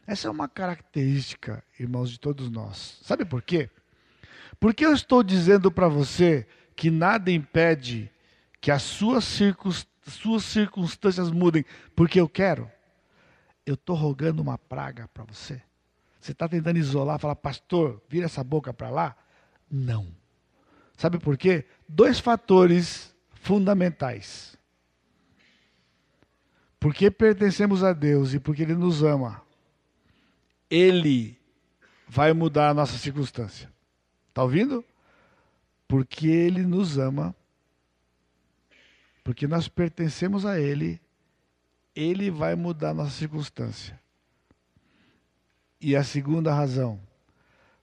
[0.06, 3.00] Essa é uma característica, irmãos, de todos nós.
[3.02, 3.72] Sabe por quê?
[4.60, 8.08] Por que eu estou dizendo para você que nada impede
[8.62, 9.26] que as suas,
[10.06, 12.72] suas circunstâncias mudem porque eu quero?
[13.66, 15.60] Eu estou rogando uma praga para você.
[16.22, 19.18] Você está tentando isolar, falar, pastor, vira essa boca para lá?
[19.72, 20.06] Não.
[20.98, 21.66] Sabe por quê?
[21.88, 24.58] Dois fatores fundamentais.
[26.80, 29.42] porque pertencemos a Deus e porque Ele nos ama,
[30.70, 31.38] Ele
[32.08, 33.72] vai mudar a nossa circunstância.
[34.30, 34.86] Está ouvindo?
[35.88, 37.36] Porque Ele nos ama,
[39.24, 41.02] porque nós pertencemos a Ele,
[41.96, 44.00] Ele vai mudar a nossa circunstância.
[45.82, 47.00] E a segunda razão,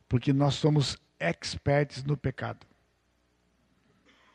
[0.08, 2.66] porque nós somos experts no pecado.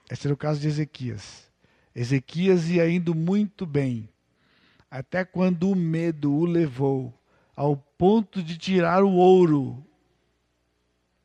[0.10, 1.50] Esse era o caso de Ezequias.
[1.94, 4.10] Ezequias ia indo muito bem,
[4.90, 7.14] até quando o medo o levou
[7.56, 9.86] ao ponto de tirar o ouro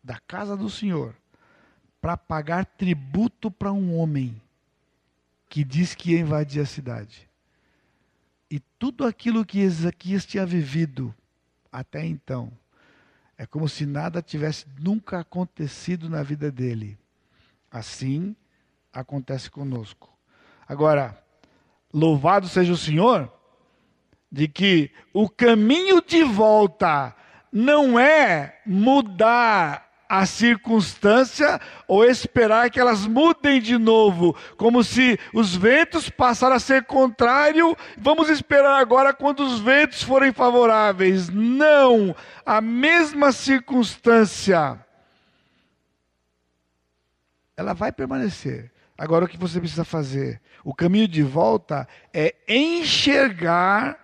[0.02, 1.14] da casa do Senhor
[2.00, 4.40] para pagar tributo para um homem
[5.48, 7.28] que diz que ia invadir a cidade.
[8.50, 11.14] E tudo aquilo que Ezequias tinha vivido
[11.72, 12.52] até então,
[13.38, 16.98] é como se nada tivesse nunca acontecido na vida dele.
[17.70, 18.36] Assim
[18.94, 20.09] acontece conosco.
[20.66, 21.18] Agora,
[21.92, 23.30] louvado seja o Senhor,
[24.30, 27.14] de que o caminho de volta
[27.52, 35.57] não é mudar a circunstância ou esperar que elas mudem de novo, como se os
[35.57, 41.28] ventos passaram a ser contrário, vamos esperar agora quando os ventos forem favoráveis.
[41.28, 44.78] Não, a mesma circunstância
[47.57, 48.73] ela vai permanecer.
[48.96, 50.40] Agora o que você precisa fazer?
[50.64, 53.98] O caminho de volta é enxergar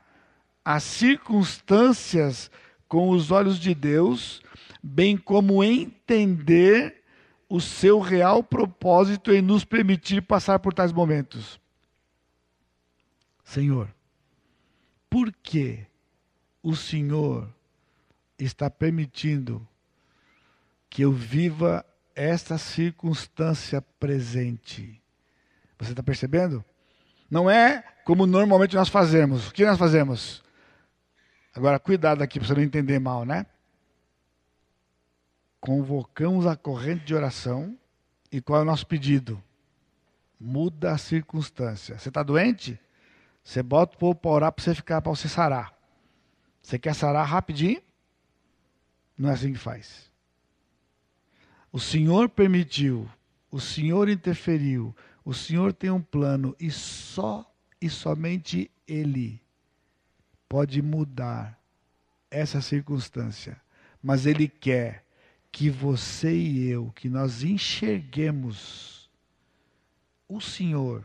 [0.64, 2.50] as circunstâncias
[2.88, 4.42] com os olhos de Deus
[4.82, 7.02] bem como entender
[7.48, 11.60] o seu real propósito em nos permitir passar por tais momentos.
[13.44, 13.92] Senhor,
[15.08, 15.84] por que
[16.62, 17.48] o Senhor
[18.38, 19.66] está permitindo
[20.88, 21.84] que eu viva
[22.22, 25.00] esta circunstância presente?
[25.78, 26.64] Você está percebendo?
[27.30, 29.48] Não é como normalmente nós fazemos.
[29.48, 30.42] O que nós fazemos?
[31.54, 33.46] Agora, cuidado aqui para você não entender mal, né?
[35.60, 37.78] convocamos a corrente de oração.
[38.32, 39.42] E qual é o nosso pedido?
[40.38, 41.98] Muda a circunstância.
[41.98, 42.78] Você está doente?
[43.42, 45.74] Você bota o povo para orar para você ficar, para você sarar.
[46.62, 47.82] Você quer sarar rapidinho?
[49.18, 50.09] Não é assim que faz.
[51.72, 53.08] O Senhor permitiu,
[53.50, 57.48] o Senhor interferiu, o Senhor tem um plano e só
[57.80, 59.40] e somente Ele
[60.48, 61.58] pode mudar
[62.30, 63.60] essa circunstância.
[64.02, 65.04] Mas Ele quer
[65.52, 69.08] que você e eu, que nós enxerguemos
[70.28, 71.04] o Senhor,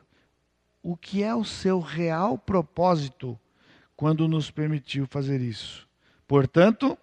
[0.82, 3.40] o que é o seu real propósito
[3.96, 5.88] quando nos permitiu fazer isso.
[6.28, 6.98] Portanto,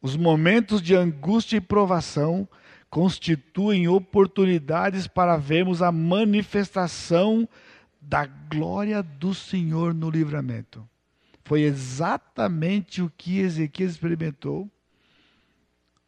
[0.00, 2.48] os momentos de angústia e provação
[2.88, 7.48] constituem oportunidades para vermos a manifestação
[8.00, 10.88] da glória do Senhor no livramento.
[11.44, 14.70] Foi exatamente o que Ezequiel experimentou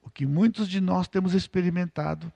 [0.09, 2.33] o que muitos de nós temos experimentado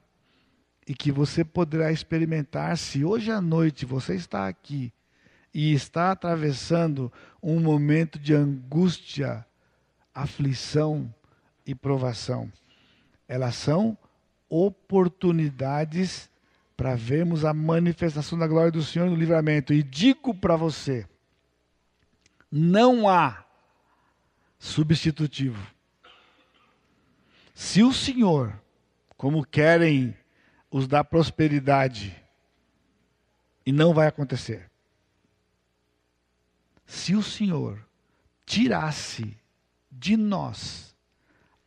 [0.86, 4.92] e que você poderá experimentar se hoje à noite você está aqui
[5.54, 7.10] e está atravessando
[7.42, 9.46] um momento de angústia,
[10.14, 11.12] aflição
[11.72, 12.52] e provação.
[13.26, 13.96] Elas são
[14.48, 16.30] oportunidades
[16.76, 19.72] para vermos a manifestação da glória do Senhor no livramento.
[19.72, 21.08] E digo para você:
[22.50, 23.44] não há
[24.58, 25.66] substitutivo.
[27.54, 28.60] Se o Senhor,
[29.16, 30.16] como querem
[30.70, 32.16] os dar prosperidade,
[33.64, 34.70] e não vai acontecer,
[36.84, 37.86] se o Senhor
[38.44, 39.38] tirasse
[39.90, 40.91] de nós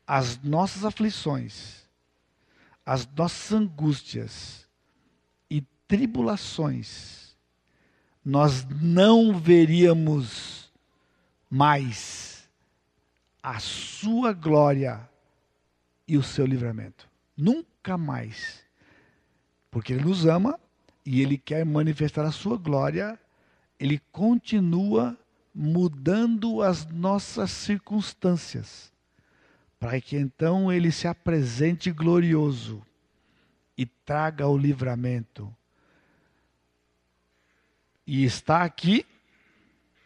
[0.08, 1.84] as nossas aflições,
[2.86, 4.68] as nossas angústias
[5.50, 7.36] e tribulações,
[8.24, 10.72] nós não veríamos
[11.50, 12.50] mais
[13.42, 15.08] a sua glória
[16.08, 17.08] e o seu livramento.
[17.38, 18.64] Nunca mais.
[19.70, 20.60] Porque Ele nos ama
[21.06, 23.20] e Ele quer manifestar a sua glória,
[23.80, 25.18] Ele continua
[25.54, 28.92] mudando as nossas circunstâncias,
[29.86, 32.82] para que então Ele se apresente glorioso
[33.78, 35.56] e traga o livramento.
[38.08, 39.06] E está aqui,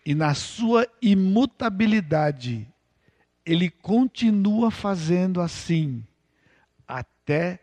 [0.05, 2.67] e na sua imutabilidade,
[3.45, 6.03] ele continua fazendo assim
[6.85, 7.57] até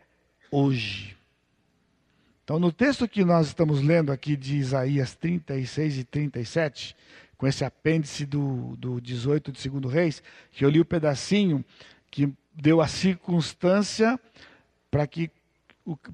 [0.49, 1.15] hoje.
[2.43, 6.95] Então, no texto que nós estamos lendo aqui de Isaías 36 e 37,
[7.37, 11.63] com esse apêndice do, do 18 de 2 Reis, que eu li o pedacinho
[12.09, 14.19] que deu a circunstância
[14.89, 15.29] para que.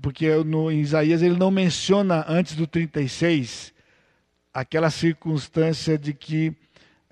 [0.02, 3.74] Porque no, em Isaías ele não menciona antes do 36
[4.54, 6.56] aquela circunstância de que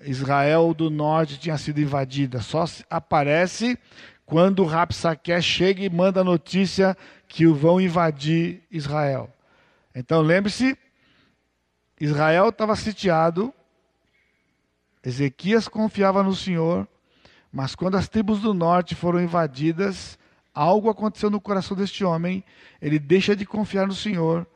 [0.00, 2.40] Israel do norte tinha sido invadida.
[2.40, 3.76] Só aparece
[4.24, 9.28] quando Rapsaque chega e manda a notícia que vão invadir Israel.
[9.94, 10.78] Então lembre-se,
[12.00, 13.52] Israel estava sitiado,
[15.04, 16.86] Ezequias confiava no Senhor,
[17.52, 20.18] mas quando as tribos do norte foram invadidas,
[20.54, 22.42] algo aconteceu no coração deste homem,
[22.80, 24.46] ele deixa de confiar no Senhor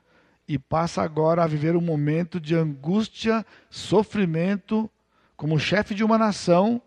[0.49, 4.91] e passa agora a viver um momento de angústia, sofrimento,
[5.37, 6.81] como chefe de uma nação,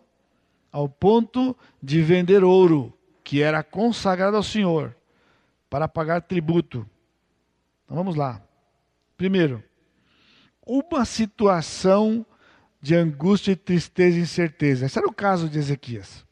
[0.72, 2.92] ao ponto de vender ouro,
[3.22, 4.96] que era consagrado ao Senhor,
[5.68, 6.84] para pagar tributo.
[7.84, 8.42] Então vamos lá.
[9.16, 9.62] Primeiro,
[10.66, 12.24] uma situação
[12.80, 14.86] de angústia, tristeza e incerteza.
[14.86, 16.24] Esse era o caso de Ezequias.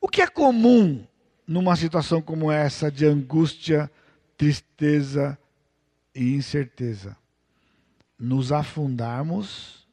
[0.00, 1.06] O que é comum
[1.46, 3.90] numa situação como essa de angústia,
[4.36, 5.38] tristeza
[6.14, 7.16] e incerteza?
[8.18, 9.86] Nos afundarmos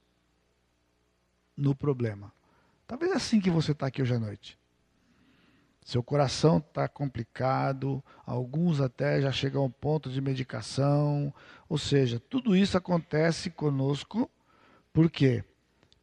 [1.58, 2.34] no problema.
[2.88, 4.60] Talvez é assim que você está aqui hoje à noite.
[5.84, 11.34] Seu coração está complicado, alguns até já chegam ao ponto de medicação.
[11.68, 14.30] Ou seja, tudo isso acontece conosco
[14.94, 15.44] porque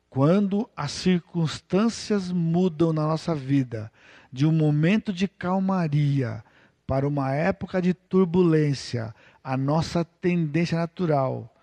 [0.08, 3.92] quando as circunstâncias mudam na nossa vida,
[4.32, 6.42] de um momento de calmaria
[6.86, 9.14] para uma época de turbulência,
[9.44, 11.54] a nossa tendência natural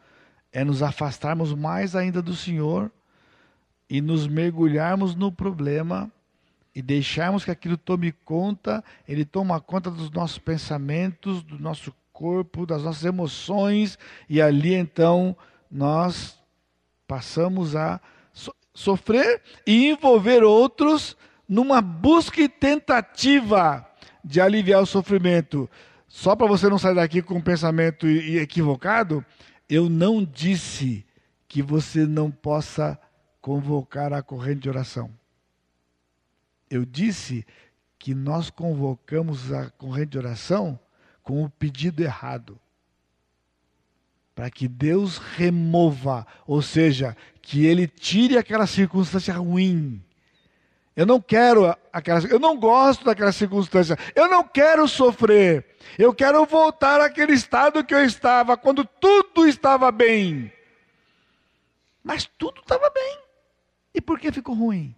[0.51, 2.91] é nos afastarmos mais ainda do Senhor
[3.89, 6.11] e nos mergulharmos no problema
[6.73, 12.65] e deixarmos que aquilo tome conta, ele toma conta dos nossos pensamentos, do nosso corpo,
[12.65, 13.97] das nossas emoções,
[14.29, 15.35] e ali então
[15.69, 16.39] nós
[17.07, 17.99] passamos a
[18.33, 21.15] so sofrer e envolver outros
[21.47, 23.89] numa busca e tentativa
[24.23, 25.69] de aliviar o sofrimento.
[26.07, 29.23] Só para você não sair daqui com um pensamento equivocado,
[29.69, 31.05] eu não disse
[31.47, 32.99] que você não possa
[33.39, 35.09] convocar a corrente de oração.
[36.69, 37.45] Eu disse
[37.97, 40.77] que nós convocamos a corrente de oração
[41.23, 42.59] com o pedido errado
[44.35, 50.03] para que Deus remova, ou seja, que ele tire aquela circunstância ruim.
[50.93, 53.97] Eu não quero aquela, eu não gosto daquela circunstância.
[54.13, 55.65] Eu não quero sofrer.
[55.97, 60.51] Eu quero voltar àquele estado que eu estava quando tudo estava bem.
[62.03, 63.19] Mas tudo estava bem.
[63.93, 64.95] E por que ficou ruim?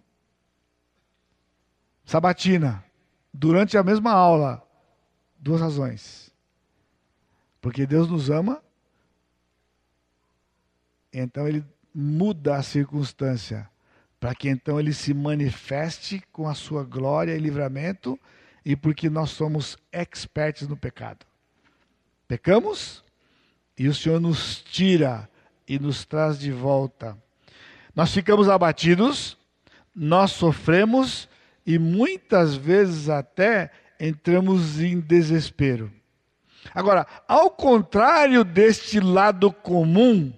[2.04, 2.84] Sabatina,
[3.32, 4.62] durante a mesma aula,
[5.38, 6.30] duas razões.
[7.60, 8.62] Porque Deus nos ama
[11.12, 13.68] então ele muda a circunstância,
[14.20, 18.18] para que então ele se manifeste com a sua glória e livramento,
[18.64, 21.24] e porque nós somos expertos no pecado.
[22.26, 23.02] Pecamos
[23.78, 25.28] e o Senhor nos tira
[25.66, 27.16] e nos traz de volta.
[27.94, 29.38] Nós ficamos abatidos,
[29.94, 31.28] nós sofremos
[31.64, 35.90] e muitas vezes até entramos em desespero.
[36.74, 40.32] Agora, ao contrário deste lado comum,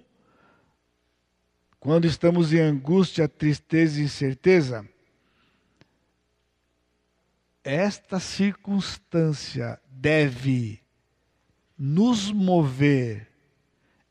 [1.81, 4.87] quando estamos em angústia, tristeza e incerteza,
[7.63, 10.79] esta circunstância deve
[11.75, 13.27] nos mover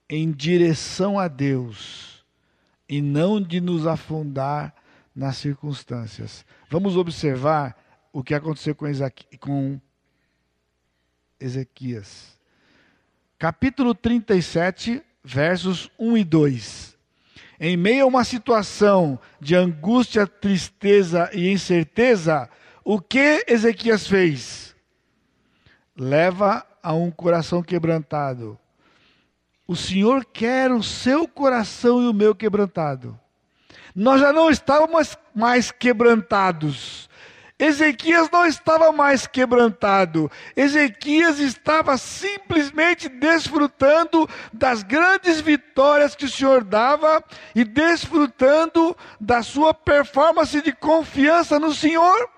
[0.09, 2.27] em direção a Deus
[2.89, 4.75] e não de nos afundar
[5.15, 6.45] nas circunstâncias.
[6.69, 7.81] Vamos observar
[8.13, 8.87] o que aconteceu com,
[9.39, 9.81] com
[11.39, 12.37] Ezequias.
[13.39, 17.00] Capítulo 37, versos 1 e 2
[17.61, 22.49] em meio a uma situação de angústia, tristeza e incerteza,
[22.83, 24.75] o que Ezequias fez?
[25.95, 28.59] Leva a um coração quebrantado.
[29.69, 33.21] O Senhor quer o seu coração e o meu quebrantado.
[33.95, 37.10] Nós já não estávamos mais quebrantados.
[37.61, 40.31] Ezequias não estava mais quebrantado.
[40.57, 47.23] Ezequias estava simplesmente desfrutando das grandes vitórias que o Senhor dava
[47.55, 52.31] e desfrutando da sua performance de confiança no Senhor.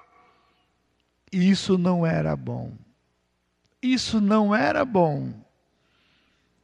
[1.31, 2.73] Isso não era bom.
[3.81, 5.33] Isso não era bom.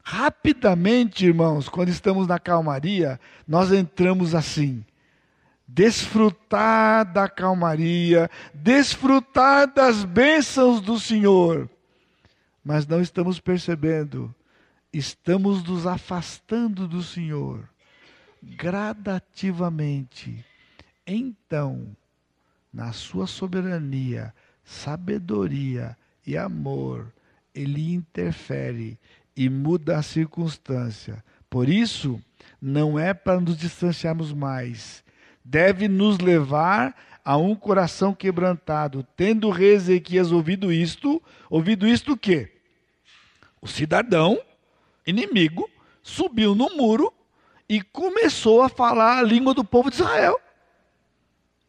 [0.03, 4.85] Rapidamente, irmãos, quando estamos na calmaria, nós entramos assim
[5.69, 11.69] desfrutar da calmaria, desfrutar das bênçãos do Senhor.
[12.65, 14.35] Mas não estamos percebendo,
[14.93, 17.69] estamos nos afastando do Senhor
[18.43, 20.45] gradativamente.
[21.07, 21.97] Então,
[22.73, 25.97] na sua soberania, sabedoria
[26.27, 27.13] e amor,
[27.55, 28.99] ele interfere
[29.37, 32.21] e muda a circunstância Por isso,
[32.61, 35.03] não é para nos distanciarmos mais.
[35.51, 36.95] Deve nos levar
[37.25, 39.03] a um coração quebrantado.
[39.17, 42.53] Tendo rei Ezequias ouvido isto, ouvido isto o quê?
[43.59, 44.39] O cidadão
[45.07, 45.67] inimigo
[46.03, 47.11] subiu no muro
[47.67, 50.39] e começou a falar a língua do povo de Israel.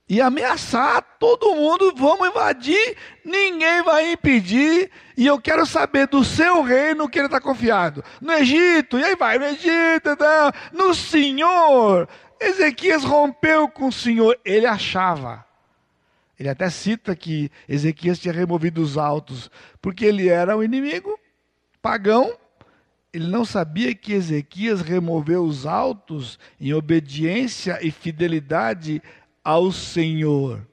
[0.10, 6.64] E ameaçar todo mundo, vamos invadir, ninguém vai impedir, e eu quero saber do seu
[6.64, 8.04] reino que ele está confiado.
[8.20, 12.10] No Egito, e aí vai, no Egito, não, no Senhor.
[12.40, 15.46] Ezequias rompeu com o Senhor, ele achava.
[16.40, 21.20] Ele até cita que Ezequias tinha removido os altos, porque ele era o inimigo
[21.82, 22.38] pagão,
[23.12, 29.02] ele não sabia que Ezequias removeu os altos em obediência e fidelidade
[29.44, 30.66] ao Senhor.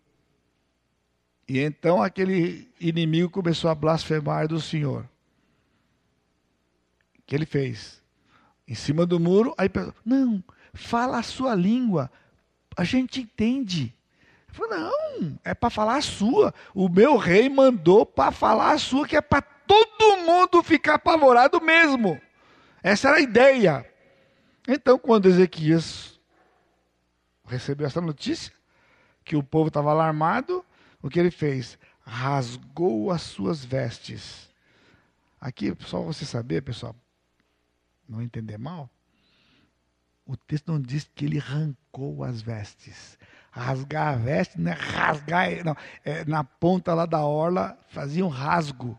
[1.49, 5.09] E então aquele inimigo começou a blasfemar do Senhor.
[7.19, 8.03] O que ele fez?
[8.69, 10.43] Em cima do muro, aí pensou, não,
[10.77, 12.11] fala a sua língua,
[12.77, 13.95] a gente entende.
[14.49, 16.55] Falei, não, é para falar a sua.
[16.75, 21.61] O meu rei mandou para falar a sua, que é para todo mundo ficar apavorado
[21.61, 22.21] mesmo.
[22.83, 23.91] Essa era a ideia.
[24.69, 26.19] Então, quando Ezequias
[27.47, 28.53] recebeu essa notícia,
[29.25, 30.65] que o povo estava alarmado,
[31.03, 31.79] o que ele fez?
[32.03, 34.49] Rasgou as suas vestes.
[35.41, 36.95] Aqui, só você saber, pessoal,
[38.09, 38.89] não entender mal,
[40.27, 43.17] o texto não diz que ele arrancou as vestes.
[43.51, 48.29] Rasgar a veste não é rasgar, não, é, na ponta lá da orla fazia um
[48.29, 48.99] rasgo.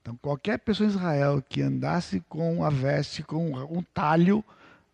[0.00, 4.42] Então, qualquer pessoa em Israel que andasse com a veste, com um talho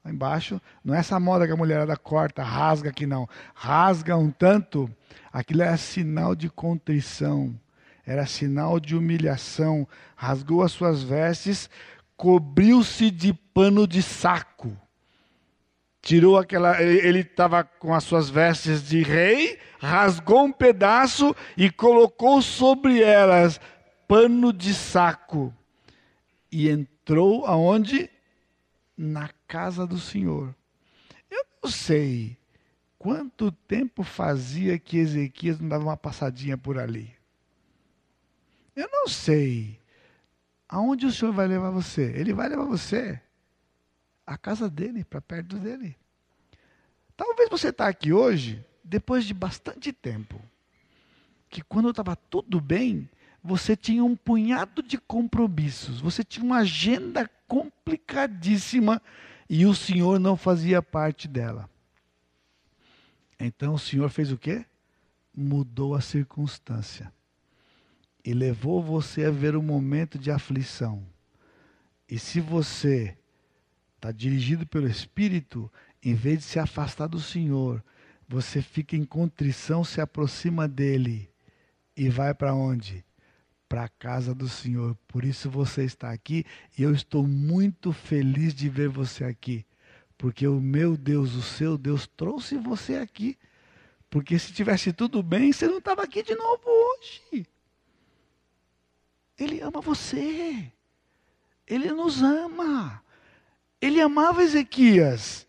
[0.04, 3.28] lá embaixo, não é essa moda que a mulherada corta, rasga aqui não.
[3.54, 4.90] Rasga um tanto,
[5.32, 7.54] aquilo era sinal de contrição,
[8.04, 9.86] era sinal de humilhação.
[10.16, 11.70] Rasgou as suas vestes,
[12.16, 14.76] cobriu-se de pano de saco.
[16.02, 16.82] Tirou aquela.
[16.82, 23.60] Ele estava com as suas vestes de rei, rasgou um pedaço e colocou sobre elas
[24.06, 25.52] pano de saco
[26.54, 28.08] e entrou aonde?
[28.96, 30.54] Na casa do Senhor.
[31.28, 32.36] Eu não sei
[32.96, 37.12] quanto tempo fazia que Ezequias não dava uma passadinha por ali.
[38.76, 39.80] Eu não sei
[40.74, 42.12] aonde o Senhor vai levar você.
[42.16, 43.20] Ele vai levar você
[44.26, 45.96] à casa dele, para perto dele.
[47.16, 50.40] Talvez você está aqui hoje, depois de bastante tempo,
[51.48, 53.08] que quando estava tudo bem,
[53.40, 59.00] você tinha um punhado de compromissos, você tinha uma agenda complicadíssima
[59.48, 61.70] e o Senhor não fazia parte dela.
[63.38, 64.66] Então o Senhor fez o quê?
[65.32, 67.12] Mudou a circunstância
[68.24, 71.04] e levou você a ver um momento de aflição.
[72.08, 73.16] E se você
[73.96, 75.70] está dirigido pelo Espírito,
[76.02, 77.84] em vez de se afastar do Senhor,
[78.28, 81.30] você fica em contrição, se aproxima dele
[81.96, 83.04] e vai para onde?
[83.74, 84.96] para a casa do Senhor.
[85.08, 86.44] Por isso você está aqui
[86.78, 89.66] e eu estou muito feliz de ver você aqui.
[90.16, 93.36] Porque o meu Deus, o seu Deus, trouxe você aqui.
[94.08, 97.46] Porque se tivesse tudo bem, você não estava aqui de novo hoje.
[99.38, 100.70] Ele ama você.
[101.66, 103.02] Ele nos ama.
[103.80, 105.46] Ele amava Ezequias.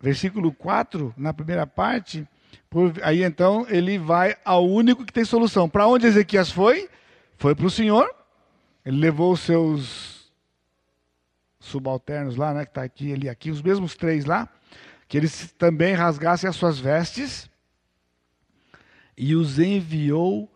[0.00, 2.26] Versículo 4, na primeira parte,
[2.70, 5.68] por, aí então ele vai ao único que tem solução.
[5.68, 6.88] Para onde Ezequias foi?
[7.36, 8.08] Foi para o Senhor.
[8.84, 10.32] Ele levou os seus
[11.58, 14.48] subalternos lá, né, que está aqui, ali, aqui, os mesmos três lá,
[15.06, 17.50] que eles também rasgassem as suas vestes
[19.16, 20.50] e os enviou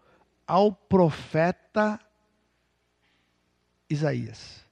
[0.46, 2.00] ao profeta
[3.88, 4.64] Isaías.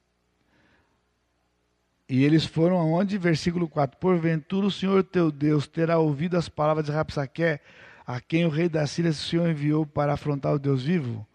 [2.07, 3.17] E eles foram aonde?
[3.17, 3.97] Versículo 4.
[3.97, 7.59] Porventura o Senhor teu Deus terá ouvido as palavras de Rapsaque,
[8.05, 11.25] a quem o rei da Síria o Senhor enviou para afrontar o Deus vivo?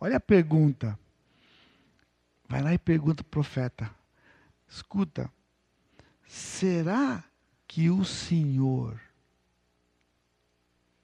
[0.00, 0.98] Olha a pergunta.
[2.48, 3.90] Vai lá e pergunta o profeta.
[4.68, 5.30] Escuta.
[6.26, 7.22] Será
[7.66, 9.00] que o Senhor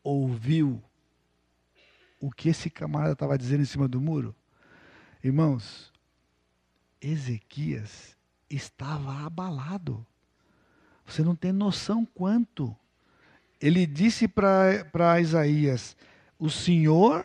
[0.03, 0.83] ouviu
[2.21, 4.35] o que esse camarada estava dizendo em cima do muro?
[5.23, 5.93] Irmãos,
[7.01, 8.17] Ezequias
[8.49, 10.07] estava abalado.
[11.07, 12.77] Você não tem noção quanto.
[13.61, 15.97] Ele disse para Isaías:
[16.39, 17.25] O Senhor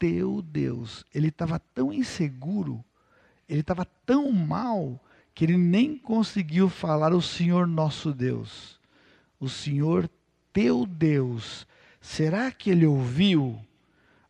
[0.00, 1.04] teu Deus.
[1.14, 2.82] Ele estava tão inseguro,
[3.46, 4.98] ele estava tão mal,
[5.34, 8.80] que ele nem conseguiu falar o Senhor nosso Deus.
[9.38, 10.10] O Senhor
[10.52, 11.66] teu Deus.
[12.00, 13.60] Será que ele ouviu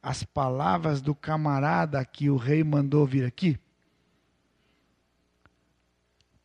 [0.03, 3.59] as palavras do camarada que o rei mandou vir aqui?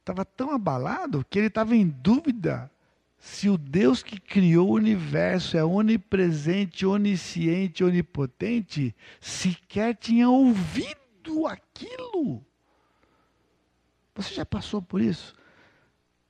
[0.06, 2.70] estava tão abalado que ele estava em dúvida
[3.18, 12.46] se o Deus que criou o universo é onipresente, onisciente, onipotente, sequer tinha ouvido aquilo.
[14.14, 15.34] Você já passou por isso?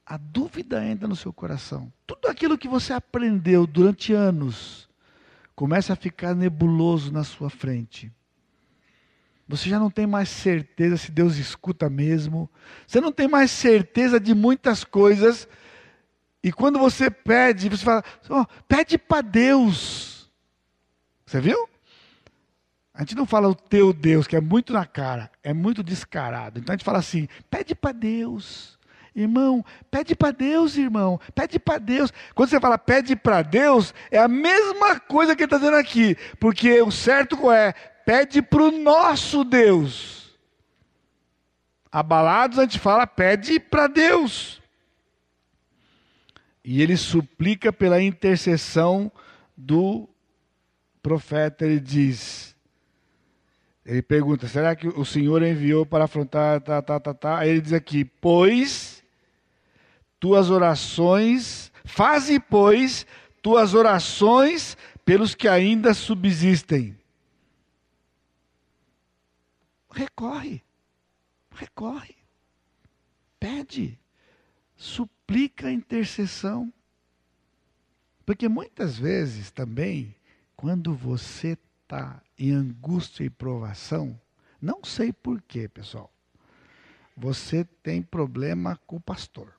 [0.05, 1.91] A dúvida entra no seu coração.
[2.07, 4.84] Tudo aquilo que você aprendeu durante anos
[5.55, 8.11] começa a ficar nebuloso na sua frente.
[9.47, 12.49] Você já não tem mais certeza se Deus escuta mesmo.
[12.87, 15.47] Você não tem mais certeza de muitas coisas.
[16.43, 20.31] E quando você pede, você fala, oh, pede para Deus.
[21.25, 21.69] Você viu?
[22.93, 26.59] A gente não fala o teu Deus, que é muito na cara, é muito descarado.
[26.59, 28.79] Então a gente fala assim: pede para Deus.
[29.15, 32.11] Irmão, pede para Deus, irmão, pede para Deus.
[32.33, 36.17] Quando você fala pede para Deus, é a mesma coisa que ele está dizendo aqui,
[36.37, 37.71] porque o certo é
[38.05, 40.37] pede para o nosso Deus.
[41.89, 44.61] Abalados, a gente fala, pede para Deus.
[46.61, 49.09] E ele suplica pela intercessão
[49.55, 50.09] do
[51.01, 52.53] profeta, ele diz.
[53.85, 56.59] Ele pergunta: será que o Senhor enviou para afrontar?
[56.59, 57.37] Tá, tá, tá, tá.
[57.37, 58.94] Aí ele diz aqui: pois
[60.19, 63.05] tuas orações, faze, pois,
[63.41, 66.97] tuas orações pelos que ainda subsistem
[69.95, 70.61] recorre.
[71.51, 72.15] Recorre.
[73.39, 73.97] Pede.
[74.75, 76.71] Suplica a intercessão.
[78.25, 80.15] Porque muitas vezes também,
[80.55, 84.19] quando você está em angústia e provação,
[84.61, 86.11] não sei porquê, pessoal,
[87.15, 89.54] você tem problema com o pastor.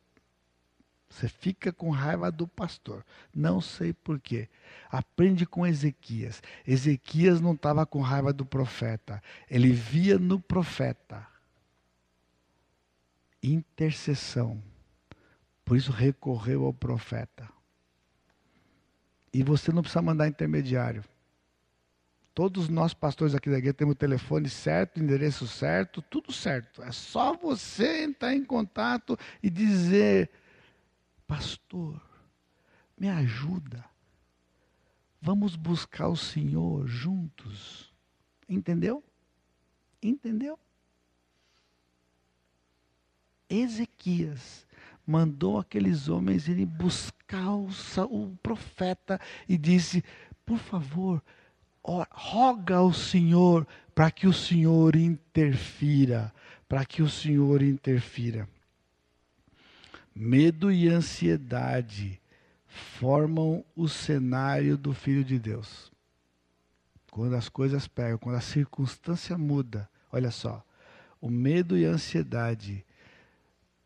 [1.16, 3.02] Você fica com raiva do pastor.
[3.34, 4.50] Não sei porquê.
[4.90, 6.42] Aprende com Ezequias.
[6.66, 9.22] Ezequias não estava com raiva do profeta.
[9.50, 11.26] Ele via no profeta
[13.42, 14.62] intercessão.
[15.64, 17.48] Por isso recorreu ao profeta.
[19.32, 21.02] E você não precisa mandar intermediário.
[22.34, 26.82] Todos nós pastores aqui da igreja temos o telefone certo, endereço certo, tudo certo.
[26.82, 30.30] É só você entrar em contato e dizer
[31.26, 32.00] Pastor,
[32.96, 33.84] me ajuda.
[35.20, 37.92] Vamos buscar o Senhor juntos.
[38.48, 39.02] Entendeu?
[40.02, 40.58] Entendeu?
[43.48, 44.66] Ezequias
[45.06, 47.68] mandou aqueles homens irem buscar o,
[48.10, 50.04] o profeta e disse:
[50.44, 51.22] Por favor,
[52.10, 56.32] roga ao Senhor para que o Senhor interfira,
[56.68, 58.48] para que o Senhor interfira.
[60.18, 62.18] Medo e ansiedade
[62.66, 65.92] formam o cenário do Filho de Deus.
[67.10, 70.64] Quando as coisas pegam, quando a circunstância muda, olha só,
[71.20, 72.82] o medo e a ansiedade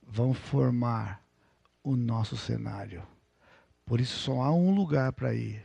[0.06, 1.20] vão formar
[1.82, 3.02] o nosso cenário.
[3.84, 5.64] Por isso só há um lugar para ir.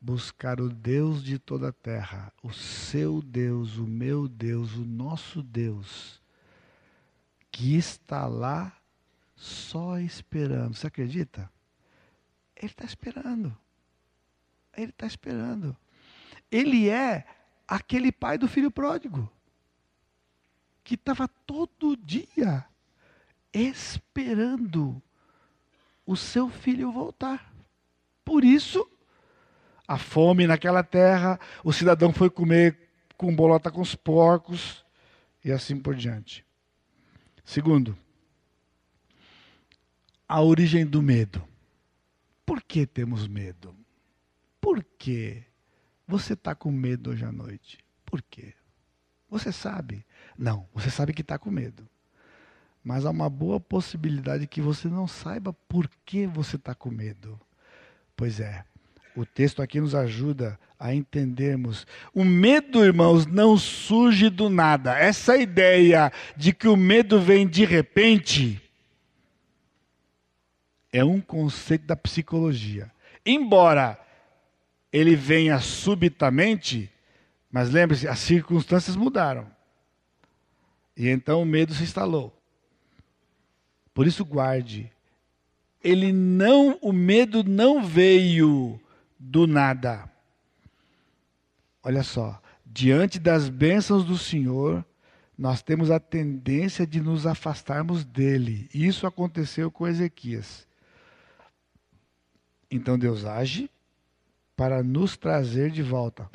[0.00, 5.42] Buscar o Deus de toda a terra, o seu Deus, o meu Deus, o nosso
[5.42, 6.22] Deus,
[7.50, 8.72] que está lá
[9.34, 10.74] só esperando.
[10.74, 11.50] Você acredita?
[12.56, 13.56] Ele está esperando.
[14.76, 15.76] Ele está esperando.
[16.50, 17.24] Ele é
[17.66, 19.30] aquele pai do filho pródigo
[20.82, 22.64] que estava todo dia
[23.52, 25.02] esperando
[26.06, 27.52] o seu filho voltar.
[28.24, 28.86] Por isso,
[29.88, 34.84] a fome naquela terra, o cidadão foi comer com bolota com os porcos
[35.44, 36.44] e assim por diante.
[37.44, 37.96] Segundo,
[40.34, 41.44] a origem do medo.
[42.44, 43.72] Por que temos medo?
[44.60, 45.44] Por que
[46.08, 47.78] você está com medo hoje à noite?
[48.04, 48.52] Por quê?
[49.30, 50.04] Você sabe?
[50.36, 51.88] Não, você sabe que está com medo.
[52.82, 57.40] Mas há uma boa possibilidade que você não saiba por que você está com medo.
[58.16, 58.64] Pois é,
[59.14, 61.86] o texto aqui nos ajuda a entendermos.
[62.12, 64.98] O medo, irmãos, não surge do nada.
[64.98, 68.63] Essa ideia de que o medo vem de repente
[70.94, 72.88] é um conceito da psicologia.
[73.26, 73.98] Embora
[74.92, 76.88] ele venha subitamente,
[77.50, 79.44] mas lembre-se, as circunstâncias mudaram.
[80.96, 82.32] E então o medo se instalou.
[83.92, 84.88] Por isso guarde.
[85.82, 88.80] Ele não, o medo não veio
[89.18, 90.08] do nada.
[91.82, 94.84] Olha só, diante das bênçãos do Senhor,
[95.36, 98.70] nós temos a tendência de nos afastarmos dele.
[98.72, 100.64] Isso aconteceu com Ezequias.
[102.74, 103.70] Então Deus age
[104.56, 106.28] para nos trazer de volta.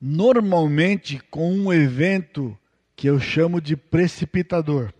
[0.00, 2.58] Normalmente com um evento
[2.96, 4.90] que eu chamo de precipitador.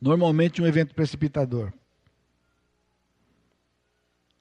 [0.00, 1.74] Normalmente um evento precipitador.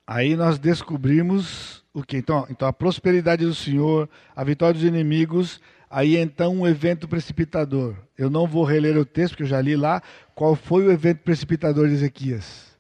[0.08, 2.16] Aí nós descobrimos o que?
[2.16, 5.60] Então, então a prosperidade do Senhor, a vitória dos inimigos,
[5.94, 7.96] aí então um evento precipitador.
[8.18, 10.02] Eu não vou reler o texto, porque eu já li lá.
[10.34, 12.76] Qual foi o evento precipitador de Ezequias?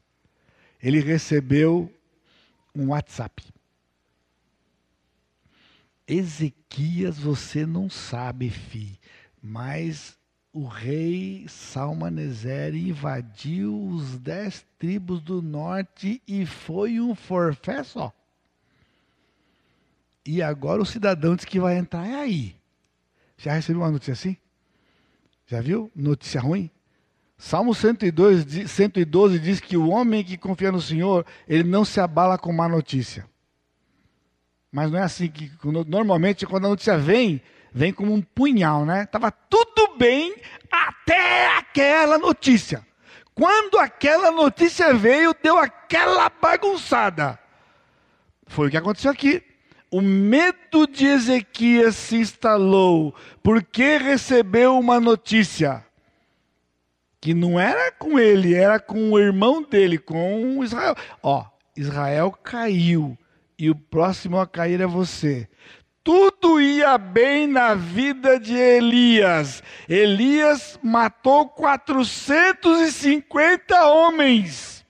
[0.82, 1.93] Ele recebeu
[2.76, 3.43] um WhatsApp.
[6.07, 8.99] Ezequias, você não sabe, fi,
[9.41, 10.18] mas
[10.51, 18.11] o rei Salmaneser invadiu os dez tribos do norte e foi um forfé só.
[20.26, 22.55] E agora o cidadão diz que vai entrar aí.
[23.44, 24.38] Já recebeu uma notícia assim?
[25.48, 25.91] Já viu?
[25.94, 26.72] Notícia ruim?
[27.38, 32.38] Salmo 102, 112 diz que o homem que confia no Senhor, ele não se abala
[32.38, 33.28] com má notícia.
[34.72, 35.52] Mas não é assim que
[35.86, 37.41] normalmente quando a notícia vem,
[37.74, 39.06] vem como um punhal, né?
[39.08, 40.34] Tava tudo bem
[40.72, 42.88] até aquela notícia.
[43.36, 47.38] Quando aquela notícia veio, deu aquela bagunçada.
[48.48, 49.44] Foi o que aconteceu aqui.
[49.94, 53.14] O medo de Ezequias se instalou
[53.44, 55.86] porque recebeu uma notícia
[57.22, 60.96] que não era com ele, era com o irmão dele, com Israel.
[61.22, 61.46] Ó,
[61.78, 63.16] Israel caiu
[63.56, 65.48] e o próximo a cair é você
[66.04, 69.64] tudo ia bem na vida de Elias.
[69.88, 74.86] Elias matou 450 homens.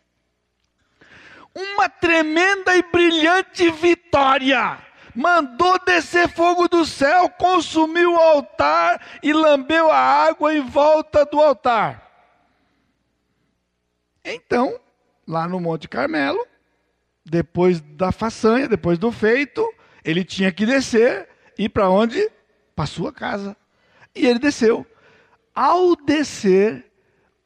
[1.54, 4.80] Uma tremenda e brilhante vitória.
[5.16, 11.40] Mandou descer fogo do céu, consumiu o altar e lambeu a água em volta do
[11.40, 12.02] altar.
[14.26, 14.80] Então,
[15.28, 16.46] lá no Monte Carmelo,
[17.26, 19.68] depois da façanha, depois do feito,
[20.04, 22.30] ele tinha que descer e para onde?
[22.76, 23.56] Para sua casa.
[24.16, 24.86] E ele desceu.
[25.54, 26.92] Ao descer,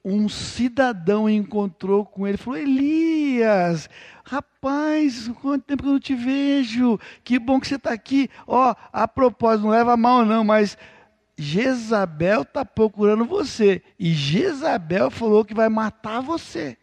[0.03, 3.89] um cidadão encontrou com ele, falou: Elias,
[4.27, 8.29] rapaz, quanto tempo que eu não te vejo, que bom que você está aqui.
[8.45, 10.77] Ó, a propósito, não leva mal não, mas
[11.37, 13.81] Jezabel está procurando você.
[13.97, 16.77] E Jezabel falou que vai matar você.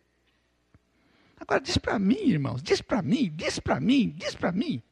[1.38, 4.82] Agora diz para mim, irmãos, diz para mim, diz para mim, diz para mim.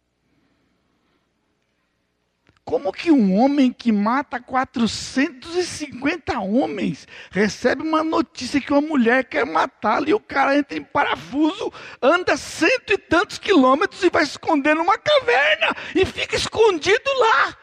[2.65, 9.45] Como que um homem que mata 450 homens recebe uma notícia que uma mulher quer
[9.45, 14.77] matá-lo e o cara entra em parafuso, anda cento e tantos quilômetros e vai esconder
[14.77, 17.59] numa caverna e fica escondido lá?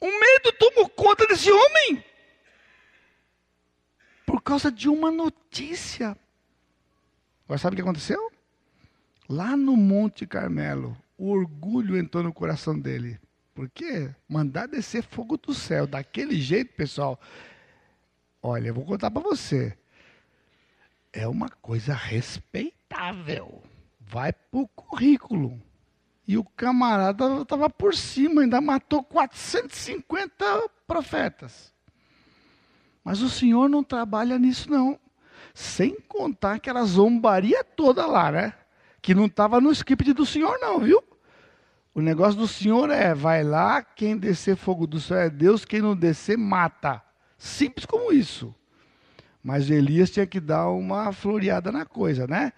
[0.00, 2.04] O medo tomou conta desse homem
[4.26, 6.18] por causa de uma notícia.
[7.44, 8.32] Agora sabe o que aconteceu?
[9.28, 13.18] Lá no Monte Carmelo, o orgulho entrou no coração dele.
[13.54, 17.20] Porque mandar descer fogo do céu daquele jeito, pessoal.
[18.42, 19.76] Olha, eu vou contar para você.
[21.12, 23.62] É uma coisa respeitável.
[24.00, 25.62] Vai pro currículo.
[26.26, 31.72] E o camarada estava por cima, ainda matou 450 profetas.
[33.04, 34.98] Mas o Senhor não trabalha nisso, não.
[35.52, 38.54] Sem contar aquela zombaria toda lá, né?
[39.04, 41.04] Que não estava no script do Senhor, não, viu?
[41.94, 45.82] O negócio do Senhor é: vai lá, quem descer fogo do céu é Deus, quem
[45.82, 47.02] não descer, mata.
[47.36, 48.54] Simples como isso.
[49.42, 52.54] Mas Elias tinha que dar uma floreada na coisa, né?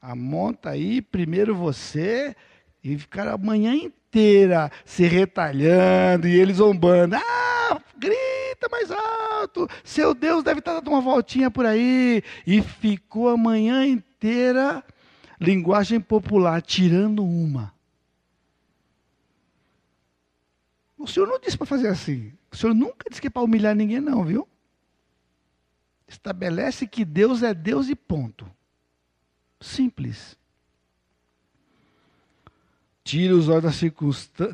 [0.00, 2.36] A monta aí, primeiro você,
[2.84, 7.16] e ficar a manhã inteira se retalhando e eles zombando.
[7.16, 12.22] Ah, grita mais alto, seu Deus deve estar dando uma voltinha por aí.
[12.46, 14.84] E ficou a manhã inteira
[15.40, 17.74] linguagem popular, tirando uma.
[20.98, 22.32] O senhor não disse para fazer assim.
[22.50, 24.48] O senhor nunca disse que é para humilhar ninguém, não, viu?
[26.08, 28.50] Estabelece que Deus é Deus e ponto.
[29.60, 30.36] Simples.
[33.04, 33.80] Tira os olhos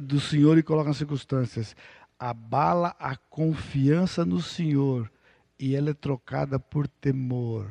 [0.01, 1.77] do Senhor e coloca nas circunstâncias.
[2.19, 5.11] Abala a confiança no Senhor
[5.59, 7.71] e ela é trocada por temor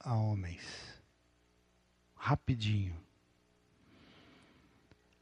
[0.00, 0.95] a homens
[2.26, 2.92] rapidinho.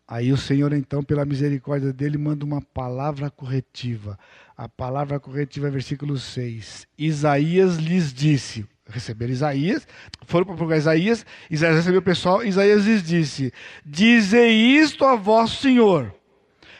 [0.08, 4.18] Aí o Senhor, então, pela misericórdia dele, manda uma palavra corretiva.
[4.56, 6.86] A palavra corretiva é versículo 6.
[6.96, 8.66] Isaías lhes disse.
[8.86, 9.86] Receberam Isaías,
[10.26, 13.50] foram para procurar Isaías, Isaías recebeu o pessoal, Isaías lhes disse:
[13.82, 16.14] Dizei isto a vosso Senhor.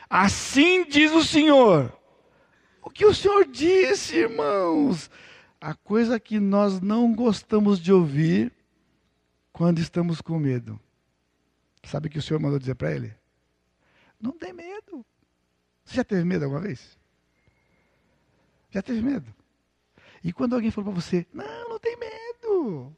[0.08, 1.90] Assim diz o Senhor.
[2.82, 5.10] O que o Senhor disse, irmãos?
[5.58, 8.52] A coisa que nós não gostamos de ouvir,
[9.54, 10.78] quando estamos com medo.
[11.84, 13.14] Sabe o que o Senhor mandou dizer para ele?
[14.20, 15.06] Não tem medo.
[15.84, 16.98] Você já teve medo alguma vez?
[18.70, 19.32] Já teve medo?
[20.24, 22.94] E quando alguém falou para você, não, não tem medo.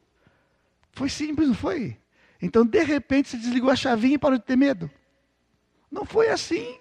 [0.93, 1.95] Foi simples, não foi?
[2.41, 4.89] Então, de repente, você desligou a chavinha e parou de ter medo.
[5.91, 6.79] Não foi assim.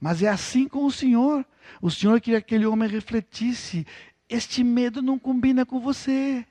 [0.00, 1.44] Mas é assim com o Senhor.
[1.82, 3.86] O Senhor queria que aquele homem refletisse:
[4.26, 6.46] este medo não combina com você.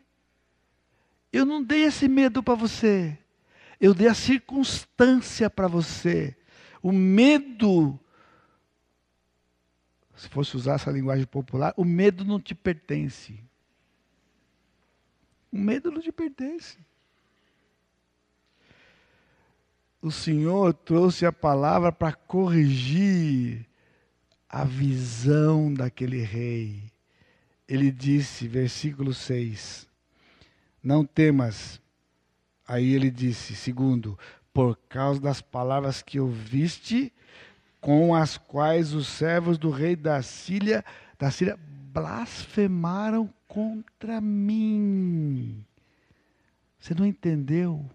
[1.34, 3.18] Eu não dei esse medo para você.
[3.82, 6.38] Eu dei a circunstância para você.
[6.80, 8.00] O medo,
[10.16, 13.44] se fosse usar essa linguagem popular, o medo não te pertence.
[15.52, 16.78] O medo não te pertence.
[20.00, 23.66] O Senhor trouxe a palavra para corrigir
[24.48, 26.92] a visão daquele rei.
[27.68, 29.88] Ele disse, versículo 6,
[30.84, 31.82] não temas.
[32.68, 34.18] Aí ele disse, segundo,
[34.54, 37.12] por causa das palavras que ouviste,
[37.80, 40.84] com as quais os servos do rei da Síria,
[41.18, 41.58] da Síria
[41.92, 45.66] blasfemaram contra mim.
[46.80, 47.86] Você não entendeu?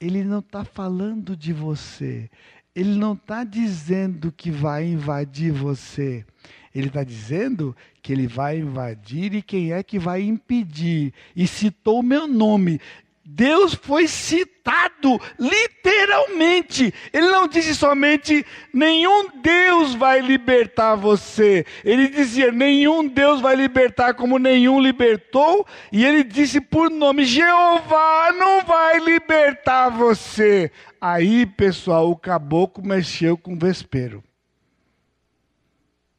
[0.00, 2.30] Ele não está falando de você.
[2.74, 6.26] Ele não está dizendo que vai invadir você.
[6.74, 11.12] Ele está dizendo que ele vai invadir e quem é que vai impedir.
[11.36, 12.80] E citou o meu nome.
[13.26, 16.92] Deus foi citado literalmente.
[17.10, 21.64] Ele não disse somente nenhum Deus vai libertar você.
[21.82, 25.66] Ele dizia nenhum Deus vai libertar como nenhum libertou.
[25.90, 30.70] E ele disse por nome: Jeová não vai libertar você.
[31.00, 34.22] Aí, pessoal, o caboclo mexeu com o vespeiro.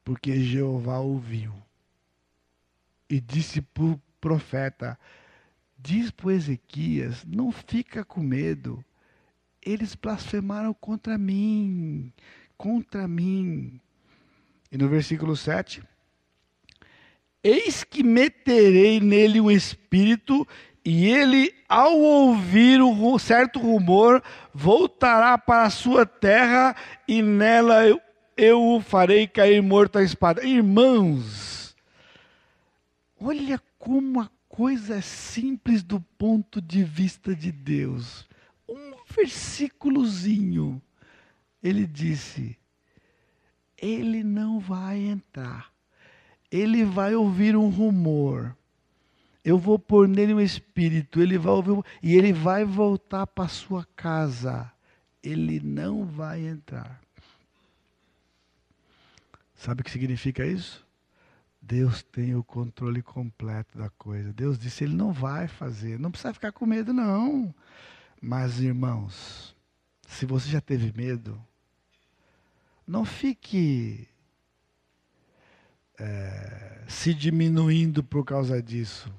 [0.06, 1.52] Porque Jeová ouviu
[3.10, 4.98] e disse para o profeta:
[5.78, 8.86] Diz para Ezequias: não fica com medo.
[9.62, 12.14] Eles blasfemaram contra mim,
[12.56, 13.82] contra mim.
[14.72, 15.82] E no versículo 7,
[17.44, 20.48] eis que meterei nele um espírito,
[20.84, 24.22] e ele, ao ouvir um certo rumor,
[24.54, 26.76] voltará para a sua terra,
[27.08, 28.00] e nela eu,
[28.38, 30.46] eu o farei cair morto à espada.
[30.46, 31.76] Irmãos,
[33.20, 38.28] olha como a coisa simples do ponto de vista de Deus.
[38.68, 40.82] Um versículozinho.
[41.64, 42.58] Ele disse:
[43.78, 45.72] Ele não vai entrar.
[46.52, 48.56] Ele vai ouvir um rumor.
[49.44, 53.86] Eu vou pôr nele um espírito, ele vai ouvir e ele vai voltar para sua
[53.96, 54.72] casa.
[55.22, 57.05] Ele não vai entrar.
[59.66, 60.86] Sabe o que significa isso?
[61.60, 64.32] Deus tem o controle completo da coisa.
[64.32, 65.98] Deus disse, Ele não vai fazer.
[65.98, 67.52] Não precisa ficar com medo, não.
[68.22, 69.56] Mas, irmãos,
[70.08, 71.44] se você já teve medo,
[72.86, 74.08] não fique
[75.98, 79.12] é, se diminuindo por causa disso.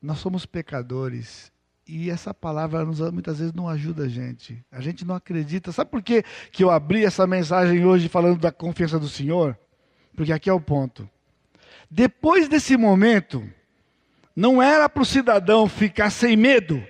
[0.00, 1.50] Nós somos pecadores
[1.84, 4.64] e essa palavra muitas vezes não ajuda a gente.
[4.70, 5.72] A gente não acredita.
[5.72, 6.22] Sabe por que,
[6.52, 9.58] que eu abri essa mensagem hoje falando da confiança do Senhor?
[10.14, 11.08] Porque aqui é o ponto.
[11.90, 13.48] Depois desse momento,
[14.34, 16.82] não era para o cidadão ficar sem medo,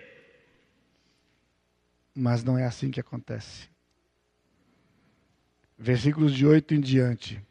[2.14, 3.68] mas não é assim que acontece.
[5.76, 7.42] Versículos de 8 em diante,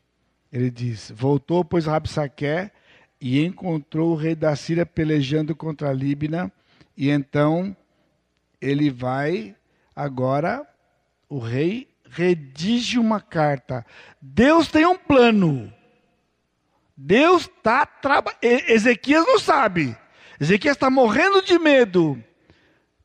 [0.51, 2.71] ele diz: Voltou, pois, Rabsaqué
[3.19, 6.51] e encontrou o rei da Síria pelejando contra a Líbina,
[6.95, 7.75] e então
[8.59, 9.55] ele vai,
[9.95, 10.67] agora,
[11.29, 13.85] o rei redige uma carta.
[14.21, 15.73] Deus tem um plano.
[16.95, 18.39] Deus está trabalhando.
[18.41, 19.97] Ezequias não sabe.
[20.39, 22.23] Ezequias está morrendo de medo.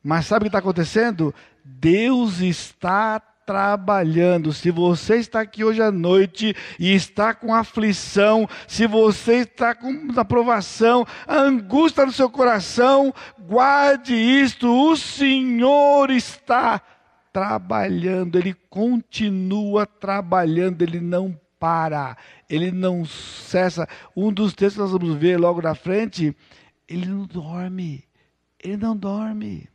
[0.03, 1.33] Mas sabe o que está acontecendo?
[1.63, 4.53] Deus está trabalhando.
[4.53, 10.07] Se você está aqui hoje à noite e está com aflição, se você está com
[10.15, 14.69] aprovação, angústia no seu coração, guarde isto.
[14.69, 16.98] O Senhor está trabalhando,
[18.37, 22.17] Ele continua trabalhando, Ele não para,
[22.49, 23.87] ele não cessa.
[24.15, 26.35] Um dos textos que nós vamos ver logo na frente,
[26.87, 28.05] ele não dorme.
[28.63, 29.67] Ele não dorme.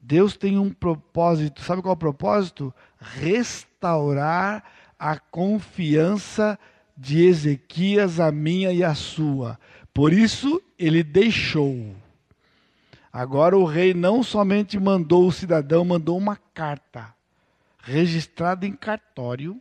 [0.00, 2.74] Deus tem um propósito, sabe qual é o propósito?
[2.98, 4.64] Restaurar
[4.98, 6.58] a confiança
[6.96, 9.58] de Ezequias, a minha e a sua.
[9.94, 11.94] Por isso, ele deixou.
[13.12, 17.12] Agora o rei não somente mandou o cidadão, mandou uma carta
[17.82, 19.60] registrada em cartório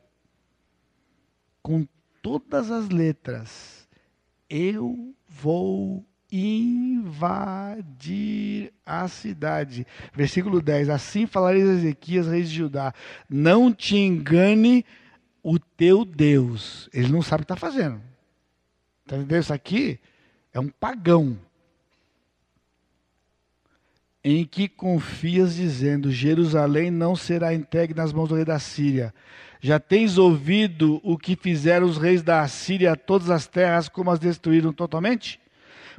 [1.61, 1.87] com
[2.21, 3.87] todas as letras:
[4.49, 7.91] Eu vou invadir
[8.85, 9.87] a cidade.
[10.13, 12.93] Versículo 10: Assim falareis a Ezequias, rei de Judá:
[13.27, 14.85] Não te engane
[15.41, 16.87] o teu Deus.
[16.93, 17.99] Ele não sabe o que está fazendo.
[19.03, 19.41] Está entendendo?
[19.41, 19.99] Isso aqui
[20.53, 21.35] é um pagão.
[24.23, 29.13] Em que confias, dizendo: Jerusalém não será entregue nas mãos do rei da Síria.
[29.61, 34.09] Já tens ouvido o que fizeram os reis da Síria a todas as terras, como
[34.11, 35.39] as destruíram totalmente?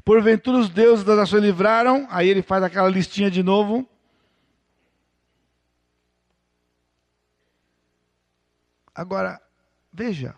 [0.04, 3.86] Porventura os deuses das nações livraram, aí ele faz aquela listinha de novo.
[8.94, 9.40] Agora,
[9.92, 10.34] veja,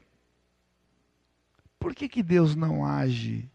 [1.78, 3.50] por que, que Deus não age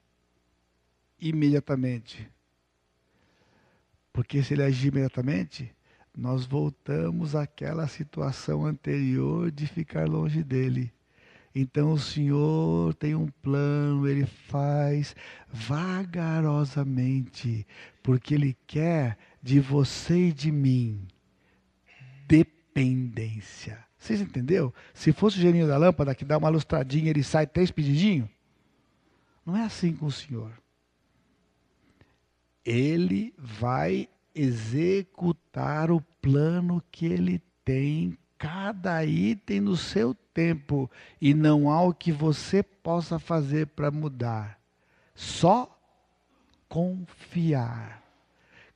[1.20, 2.30] imediatamente?
[4.18, 5.72] Porque se ele agir imediatamente,
[6.18, 10.92] nós voltamos àquela situação anterior de ficar longe dele.
[11.54, 15.16] Então o Senhor tem um plano, ele faz
[15.54, 17.68] vagarosamente,
[18.02, 21.08] porque ele quer de você e de mim
[22.28, 23.86] dependência.
[24.00, 24.74] Vocês entenderam?
[24.96, 28.28] Se fosse o geninho da lâmpada que dá uma lustradinha, ele sai três pedidinhos.
[29.46, 30.52] Não é assim com o Senhor.
[32.68, 40.92] Ele vai executar o plano que ele tem cada item no seu tempo
[41.22, 44.60] e não há o que você possa fazer para mudar.
[45.16, 45.80] Só
[46.68, 48.04] confiar.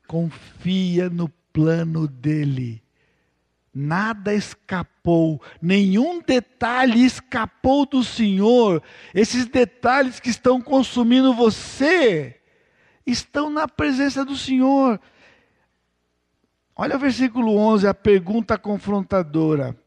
[0.07, 2.81] Confia no plano dele.
[3.73, 8.81] Nada escapou, nenhum detalhe escapou do Senhor.
[9.13, 12.40] Esses detalhes que estão consumindo você
[13.05, 14.99] estão na presença do Senhor.
[16.75, 19.77] Olha o versículo 11, a pergunta confrontadora.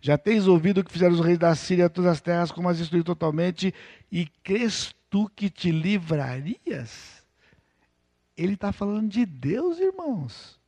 [0.00, 2.78] Já tens ouvido o que fizeram os reis da Síria todas as terras, como as
[2.78, 3.74] destruíram totalmente,
[4.10, 7.24] e crês tu que te livrarias?
[8.36, 10.58] Ele está falando de Deus, irmãos.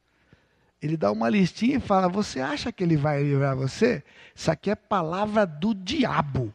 [0.82, 4.02] Ele dá uma listinha e fala: Você acha que ele vai livrar você?
[4.34, 6.52] Isso aqui é palavra do diabo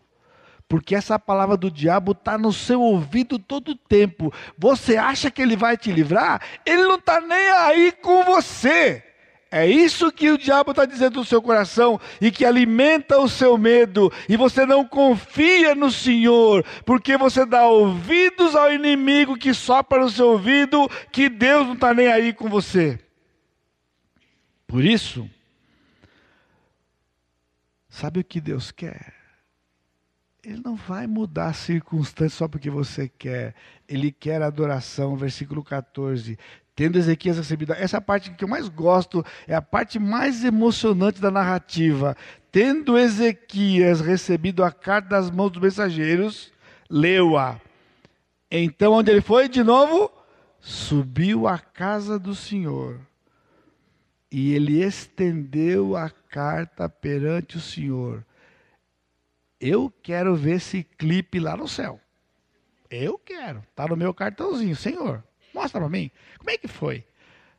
[0.67, 4.33] porque essa palavra do diabo está no seu ouvido todo o tempo.
[4.57, 6.41] Você acha que ele vai te livrar?
[6.65, 9.03] Ele não está nem aí com você.
[9.51, 13.57] É isso que o diabo está dizendo no seu coração e que alimenta o seu
[13.57, 20.01] medo, e você não confia no Senhor, porque você dá ouvidos ao inimigo que sopra
[20.01, 22.99] no seu ouvido, que Deus não está nem aí com você.
[24.67, 25.29] Por isso,
[27.87, 29.14] sabe o que Deus quer?
[30.45, 33.55] Ele não vai mudar a circunstância só porque você quer.
[33.89, 36.37] Ele quer adoração, versículo 14.
[36.75, 37.73] Tendo Ezequias recebido.
[37.73, 42.15] Essa parte que eu mais gosto é a parte mais emocionante da narrativa.
[42.51, 46.53] Tendo Ezequias recebido a carta das mãos dos mensageiros,
[46.87, 47.59] leu-a.
[48.51, 50.11] Então, onde ele foi de novo?
[50.59, 52.99] Subiu à casa do Senhor.
[54.31, 58.23] E ele estendeu a carta perante o Senhor
[59.67, 61.99] eu quero ver esse clipe lá no céu.
[62.89, 63.63] Eu quero.
[63.69, 64.75] Está no meu cartãozinho.
[64.75, 66.11] Senhor, mostra para mim.
[66.37, 67.03] Como é que foi?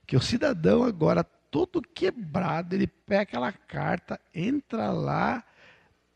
[0.06, 5.42] Que o cidadão agora, todo quebrado, ele pega aquela carta, entra lá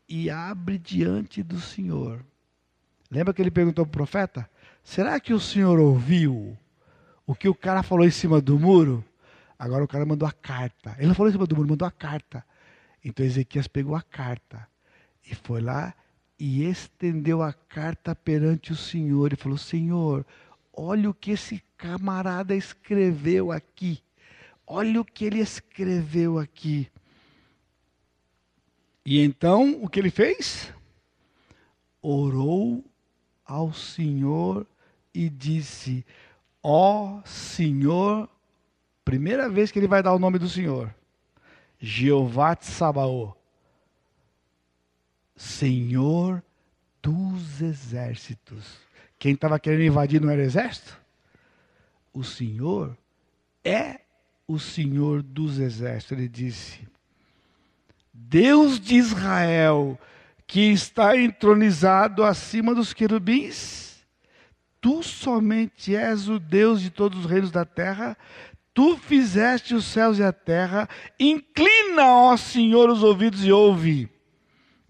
[0.07, 2.25] e abre diante do Senhor.
[3.09, 4.49] Lembra que ele perguntou para o profeta?
[4.83, 6.57] Será que o Senhor ouviu
[7.27, 9.03] o que o cara falou em cima do muro?
[9.59, 10.95] Agora o cara mandou a carta.
[10.97, 12.45] Ele não falou em cima do muro, mandou a carta.
[13.03, 14.70] Então Ezequias pegou a carta
[15.25, 15.93] e foi lá
[16.39, 20.25] e estendeu a carta perante o Senhor e falou: Senhor,
[20.73, 24.01] olha o que esse camarada escreveu aqui.
[24.65, 26.89] Olha o que ele escreveu aqui.
[29.05, 30.73] E então, o que ele fez?
[32.01, 32.83] Orou
[33.45, 34.65] ao Senhor
[35.13, 36.03] e disse:
[36.63, 38.27] Ó oh, Senhor,
[39.05, 40.93] primeira vez que ele vai dar o nome do Senhor,
[41.79, 43.40] Jeová Sabaoth
[45.41, 46.43] Senhor
[47.01, 48.77] dos exércitos.
[49.17, 50.95] Quem estava querendo invadir não era exército?
[52.13, 52.95] O Senhor
[53.63, 54.01] é
[54.47, 56.15] o Senhor dos exércitos.
[56.15, 56.87] Ele disse:
[58.13, 59.99] Deus de Israel,
[60.45, 64.03] que está entronizado acima dos querubins,
[64.79, 68.15] tu somente és o Deus de todos os reinos da terra,
[68.75, 70.87] tu fizeste os céus e a terra,
[71.19, 74.20] inclina, ó Senhor, os ouvidos e ouve.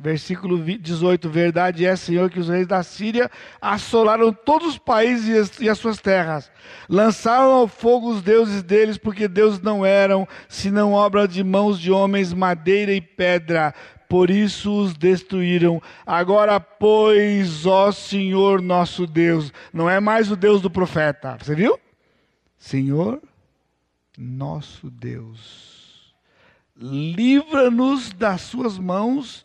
[0.01, 3.29] Versículo 18: Verdade é, Senhor, que os reis da Síria
[3.61, 6.51] assolaram todos os países e as suas terras,
[6.89, 11.91] lançaram ao fogo os deuses deles, porque deuses não eram, senão obra de mãos de
[11.91, 13.75] homens, madeira e pedra,
[14.09, 15.79] por isso os destruíram.
[16.03, 21.79] Agora, pois, ó Senhor nosso Deus, não é mais o Deus do profeta, você viu?
[22.57, 23.21] Senhor
[24.17, 26.15] nosso Deus,
[26.75, 29.43] livra-nos das suas mãos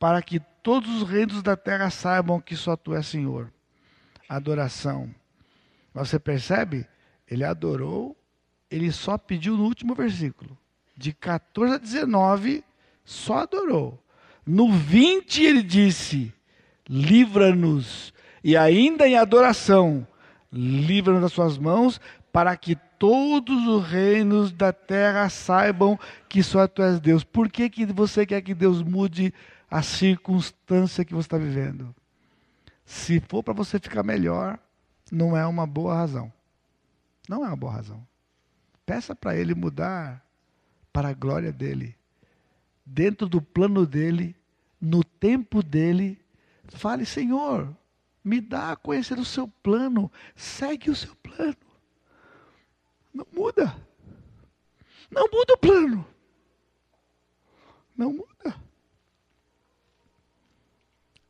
[0.00, 3.52] para que todos os reinos da terra saibam que só tu és Senhor.
[4.26, 5.14] Adoração.
[5.92, 6.86] Você percebe?
[7.30, 8.16] Ele adorou,
[8.70, 10.56] ele só pediu no último versículo.
[10.96, 12.64] De 14 a 19,
[13.04, 14.02] só adorou.
[14.46, 16.32] No 20 ele disse:
[16.88, 18.14] livra-nos.
[18.42, 20.06] E ainda em adoração,
[20.50, 22.00] livra-nos das suas mãos,
[22.32, 27.22] para que todos os reinos da terra saibam que só tu és Deus.
[27.22, 29.34] Por que, que você quer que Deus mude
[29.70, 31.94] a circunstância que você está vivendo?
[32.84, 34.58] Se for para você ficar melhor,
[35.12, 36.32] não é uma boa razão.
[37.28, 38.04] Não é uma boa razão.
[38.84, 40.26] Peça para Ele mudar
[40.92, 41.96] para a glória dele,
[42.84, 44.34] dentro do plano dele,
[44.80, 46.20] no tempo dele.
[46.68, 47.72] Fale, Senhor,
[48.24, 51.56] me dá a conhecer o seu plano, segue o seu plano.
[53.14, 53.76] Não muda.
[55.10, 56.06] Não muda o plano.
[57.96, 58.69] Não muda.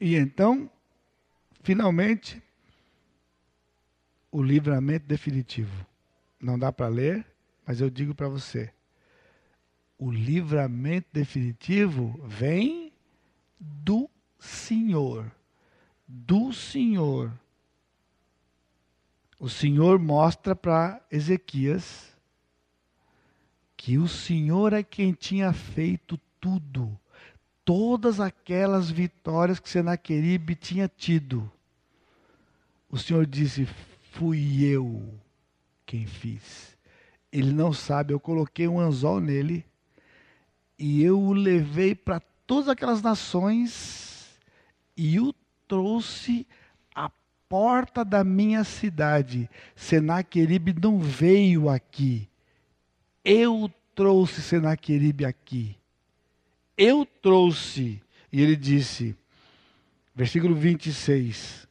[0.01, 0.71] E então,
[1.63, 2.43] finalmente,
[4.31, 5.87] o livramento definitivo.
[6.41, 7.27] Não dá para ler,
[7.67, 8.73] mas eu digo para você:
[9.99, 12.93] o livramento definitivo vem
[13.59, 15.31] do Senhor.
[16.09, 17.39] Do Senhor.
[19.39, 22.11] O Senhor mostra para Ezequias
[23.77, 26.99] que o Senhor é quem tinha feito tudo,
[27.71, 31.49] todas aquelas vitórias que Senaqueribe tinha tido.
[32.91, 33.65] O Senhor disse:
[34.11, 35.09] Fui eu
[35.87, 36.77] quem fiz.
[37.31, 39.65] Ele não sabe, eu coloquei um anzol nele
[40.77, 44.37] e eu o levei para todas aquelas nações
[44.97, 45.33] e o
[45.69, 46.45] trouxe
[47.49, 49.49] porta da minha cidade.
[49.77, 52.29] Senaqueribe não veio aqui.
[53.25, 55.80] Eu trouxe Senaqueribe aqui.
[56.81, 58.01] Eu trouxe.
[58.33, 59.15] E ele disse,
[60.15, 61.69] versículo 26.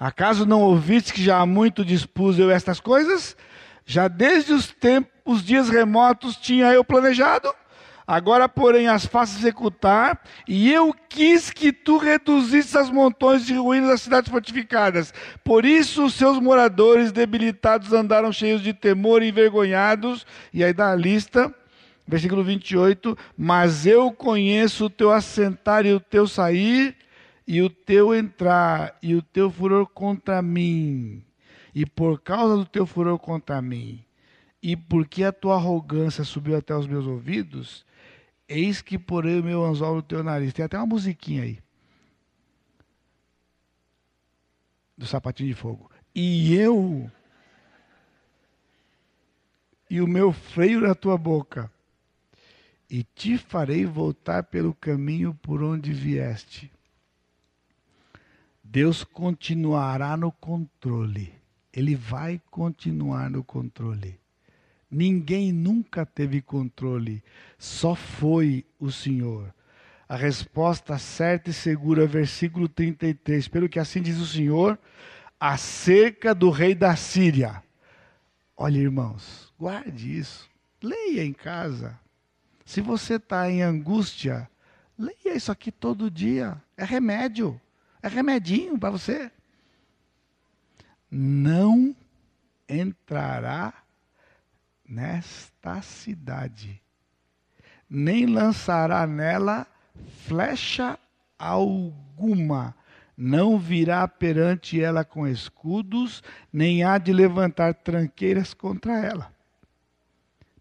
[0.00, 3.36] Acaso não ouviste que já há muito dispus eu estas coisas?
[3.86, 7.48] Já desde os tempos, os dias remotos tinha eu planejado?
[8.04, 13.90] Agora, porém, as faço executar, e eu quis que tu reduzisses as montões de ruínas
[13.90, 15.14] das cidades fortificadas.
[15.44, 20.26] Por isso, os seus moradores debilitados andaram cheios de temor e envergonhados.
[20.52, 21.54] E aí dá a lista,
[22.08, 23.16] versículo 28.
[23.36, 26.96] Mas eu conheço o teu assentar e o teu sair,
[27.46, 31.22] e o teu entrar, e o teu furor contra mim.
[31.72, 34.02] E por causa do teu furor contra mim,
[34.60, 37.86] e porque a tua arrogância subiu até os meus ouvidos,
[38.48, 40.54] Eis que porei o meu anzol no teu nariz.
[40.54, 41.58] Tem até uma musiquinha aí.
[44.96, 45.90] Do sapatinho de fogo.
[46.14, 47.10] E eu.
[49.90, 51.70] E o meu freio na tua boca.
[52.90, 56.70] E te farei voltar pelo caminho por onde vieste.
[58.64, 61.34] Deus continuará no controle.
[61.72, 64.18] Ele vai continuar no controle.
[64.90, 67.22] Ninguém nunca teve controle,
[67.58, 69.54] só foi o Senhor.
[70.08, 73.48] A resposta certa e segura, versículo 33.
[73.48, 74.78] Pelo que assim diz o Senhor,
[75.38, 77.62] acerca do rei da Síria.
[78.56, 80.48] Olha, irmãos, guarde isso.
[80.82, 81.98] Leia em casa.
[82.68, 84.46] Se você está em angústia,
[84.98, 86.62] leia isso aqui todo dia.
[86.76, 87.58] É remédio.
[88.02, 89.32] É remedinho para você.
[91.10, 91.96] Não
[92.68, 93.72] entrará
[94.86, 96.78] nesta cidade,
[97.88, 99.66] nem lançará nela
[100.26, 100.98] flecha
[101.38, 102.76] alguma,
[103.16, 106.22] não virá perante ela com escudos,
[106.52, 109.32] nem há de levantar tranqueiras contra ela.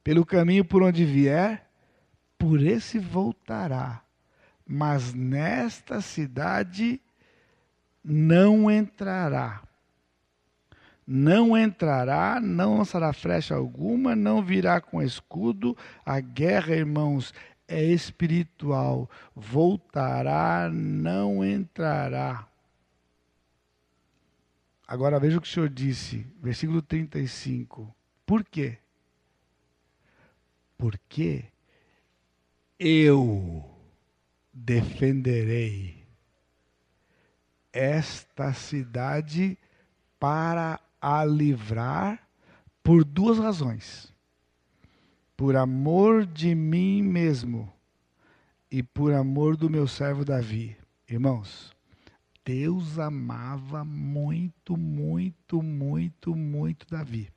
[0.01, 1.66] Pelo caminho por onde vier,
[2.37, 4.01] por esse voltará,
[4.65, 7.01] mas nesta cidade
[8.03, 9.67] não entrará
[11.07, 15.75] não entrará, não lançará flecha alguma, não virá com escudo.
[16.05, 17.33] A guerra, irmãos,
[17.65, 19.09] é espiritual.
[19.33, 22.45] Voltará, não entrará.
[24.85, 27.95] Agora veja o que o Senhor disse, versículo 35.
[28.25, 28.77] Por quê?
[30.77, 31.45] Porque
[32.79, 33.63] eu
[34.53, 36.05] defenderei
[37.73, 39.57] esta cidade
[40.19, 42.27] para a livrar
[42.83, 44.13] por duas razões:
[45.35, 47.71] por amor de mim mesmo
[48.69, 50.77] e por amor do meu servo Davi.
[51.09, 51.73] Irmãos,
[52.43, 57.31] Deus amava muito, muito, muito, muito Davi.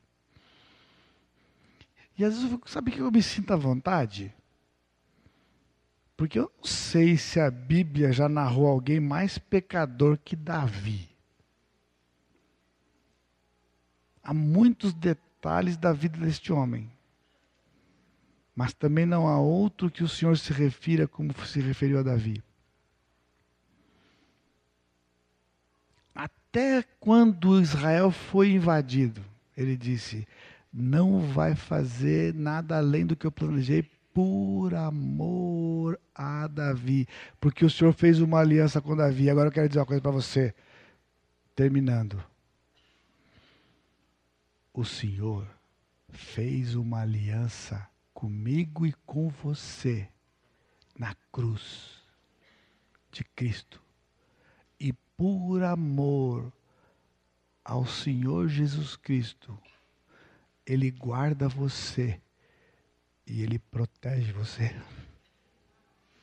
[2.18, 4.34] E às vezes, sabe que eu me sinto à vontade?
[6.20, 11.08] Porque eu não sei se a Bíblia já narrou alguém mais pecador que Davi.
[14.22, 16.92] Há muitos detalhes da vida deste homem.
[18.54, 22.44] Mas também não há outro que o Senhor se refira como se referiu a Davi.
[26.14, 29.24] Até quando Israel foi invadido,
[29.56, 30.28] ele disse:
[30.70, 33.88] Não vai fazer nada além do que eu planejei
[34.20, 37.08] por amor a Davi,
[37.40, 39.30] porque o Senhor fez uma aliança com Davi.
[39.30, 40.54] Agora eu quero dizer uma coisa para você,
[41.56, 42.22] terminando.
[44.74, 45.48] O Senhor
[46.10, 50.06] fez uma aliança comigo e com você
[50.98, 52.02] na cruz
[53.10, 53.82] de Cristo.
[54.78, 56.52] E por amor
[57.64, 59.58] ao Senhor Jesus Cristo,
[60.66, 62.20] Ele guarda você
[63.30, 64.74] e Ele protege você.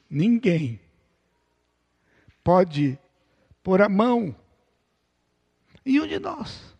[0.10, 0.78] Ninguém
[2.44, 3.00] pode
[3.64, 4.36] pôr a mão
[5.86, 6.76] em um de nós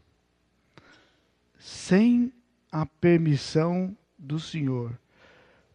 [1.58, 2.34] sem
[2.70, 5.00] a permissão do Senhor,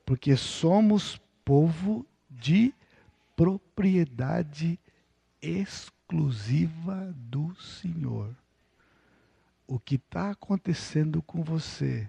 [0.04, 2.74] porque somos povo de
[3.34, 4.78] propriedade
[5.40, 8.34] exclusiva do Senhor.
[9.66, 12.08] O que está acontecendo com você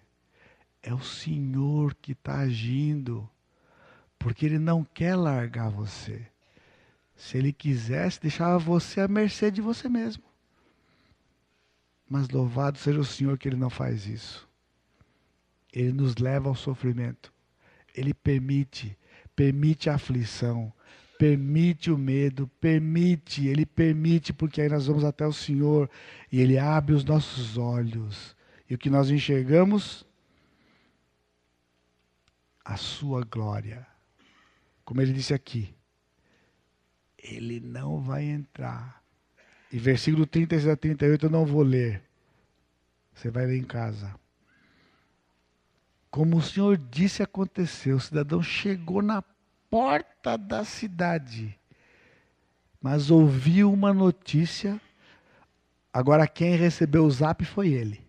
[0.83, 3.27] é o Senhor que está agindo,
[4.19, 6.27] porque Ele não quer largar você.
[7.15, 10.23] Se Ele quisesse, deixava você à mercê de você mesmo.
[12.07, 14.47] Mas louvado seja o Senhor que Ele não faz isso.
[15.71, 17.33] Ele nos leva ao sofrimento.
[17.95, 18.97] Ele permite,
[19.35, 20.71] permite a aflição,
[21.17, 25.89] permite o medo, permite, Ele permite, porque aí nós vamos até o Senhor
[26.31, 28.35] e Ele abre os nossos olhos.
[28.69, 30.05] E o que nós enxergamos?
[32.63, 33.85] A sua glória.
[34.85, 35.73] Como ele disse aqui,
[37.17, 39.01] ele não vai entrar.
[39.71, 42.03] E versículo 36 a 38 eu não vou ler.
[43.13, 44.13] Você vai ler em casa.
[46.11, 49.23] Como o Senhor disse aconteceu, o cidadão chegou na
[49.69, 51.57] porta da cidade,
[52.79, 54.79] mas ouviu uma notícia.
[55.91, 58.02] Agora quem recebeu o zap foi ele.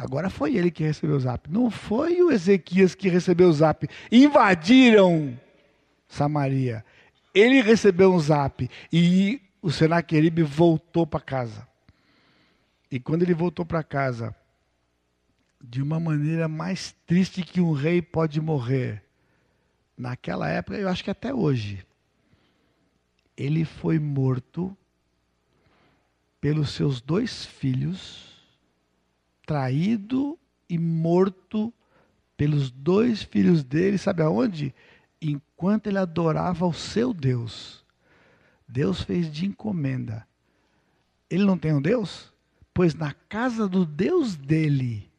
[0.00, 1.50] Agora foi ele que recebeu o zap.
[1.50, 3.86] Não foi o Ezequias que recebeu o zap.
[4.10, 5.38] Invadiram
[6.08, 6.82] Samaria.
[7.34, 8.66] Ele recebeu um zap.
[8.90, 11.68] E o Senaqueribe voltou para casa.
[12.90, 14.34] E quando ele voltou para casa,
[15.62, 19.04] de uma maneira mais triste que um rei pode morrer,
[19.98, 21.86] naquela época, eu acho que até hoje,
[23.36, 24.74] ele foi morto
[26.40, 28.29] pelos seus dois filhos
[29.46, 30.38] traído
[30.68, 31.72] e morto
[32.36, 34.74] pelos dois filhos dele, sabe aonde?
[35.20, 37.84] Enquanto ele adorava o seu Deus.
[38.66, 40.26] Deus fez de encomenda.
[41.28, 42.32] Ele não tem um Deus?
[42.72, 45.10] Pois na casa do Deus dele,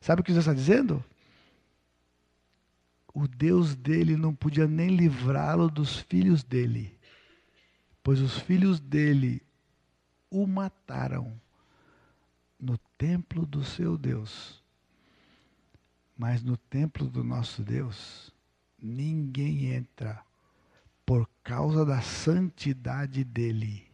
[0.00, 1.02] sabe o que Deus está dizendo?
[3.14, 6.96] O Deus dele não podia nem livrá-lo dos filhos dele,
[8.02, 9.42] pois os filhos dele
[10.30, 11.38] o mataram
[12.62, 14.62] no templo do seu Deus.
[16.16, 18.32] Mas no templo do nosso Deus,
[18.80, 20.24] ninguém entra
[21.04, 23.84] por causa da santidade dele.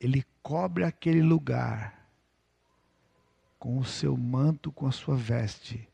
[0.00, 2.08] Ele cobre aquele lugar
[3.58, 5.86] com o seu manto, com a sua veste,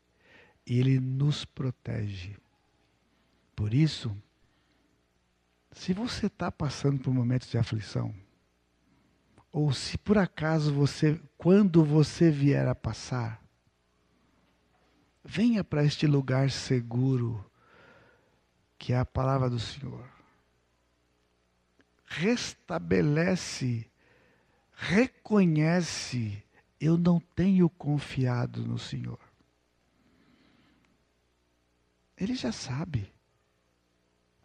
[0.65, 2.37] e ele nos protege.
[3.53, 4.15] Por isso,
[5.73, 8.15] se você está passando por momentos de aflição,
[9.53, 13.39] ou se por acaso você, quando você vier a passar,
[15.23, 17.45] venha para este lugar seguro,
[18.79, 20.09] que é a palavra do Senhor.
[22.03, 23.87] Restabelece,
[24.73, 26.43] reconhece,
[26.81, 29.19] eu não tenho confiado no Senhor.
[32.17, 33.13] Ele já sabe.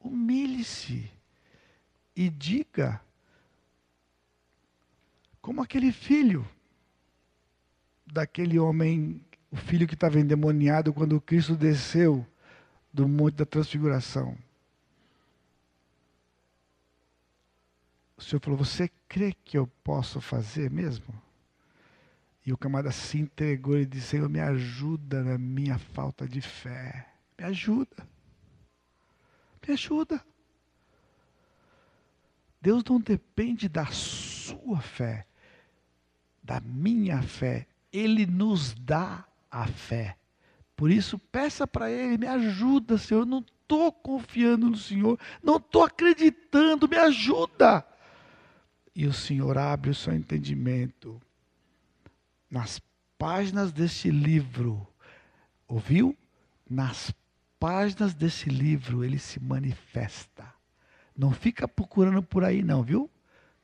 [0.01, 1.11] Humilhe-se
[2.15, 3.01] e diga
[5.49, 6.47] como aquele filho
[8.05, 12.27] daquele homem, o filho que estava endemoniado quando Cristo desceu
[12.93, 14.37] do Monte da Transfiguração.
[18.15, 21.15] O Senhor falou: Você crê que eu posso fazer mesmo?
[22.45, 27.09] E o camarada se entregou e disse: Senhor, me ajuda na minha falta de fé.
[27.39, 28.07] Me ajuda.
[29.67, 30.23] Me ajuda.
[32.61, 35.25] Deus não depende da sua fé
[36.49, 37.67] da minha fé.
[37.93, 40.17] Ele nos dá a fé
[40.75, 43.21] Por isso, peça para Ele, me ajuda, Senhor.
[43.21, 47.85] Eu não estou confiando no Senhor, não estou acreditando, me ajuda.
[48.95, 51.21] E o Senhor abre o seu entendimento.
[52.51, 52.81] Nas
[53.19, 54.87] páginas deste livro,
[55.67, 56.17] ouviu?
[56.69, 57.13] Nas
[57.59, 60.47] páginas desse livro ele se manifesta.
[61.17, 63.11] Não fica procurando por aí, não, viu?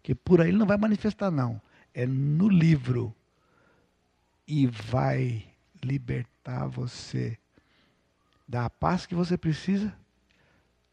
[0.03, 1.63] Que por aí ele não vai manifestar, não.
[1.95, 3.15] É no livro.
[4.47, 5.49] E vai
[5.83, 7.39] libertar você
[8.47, 9.97] da paz que você precisa,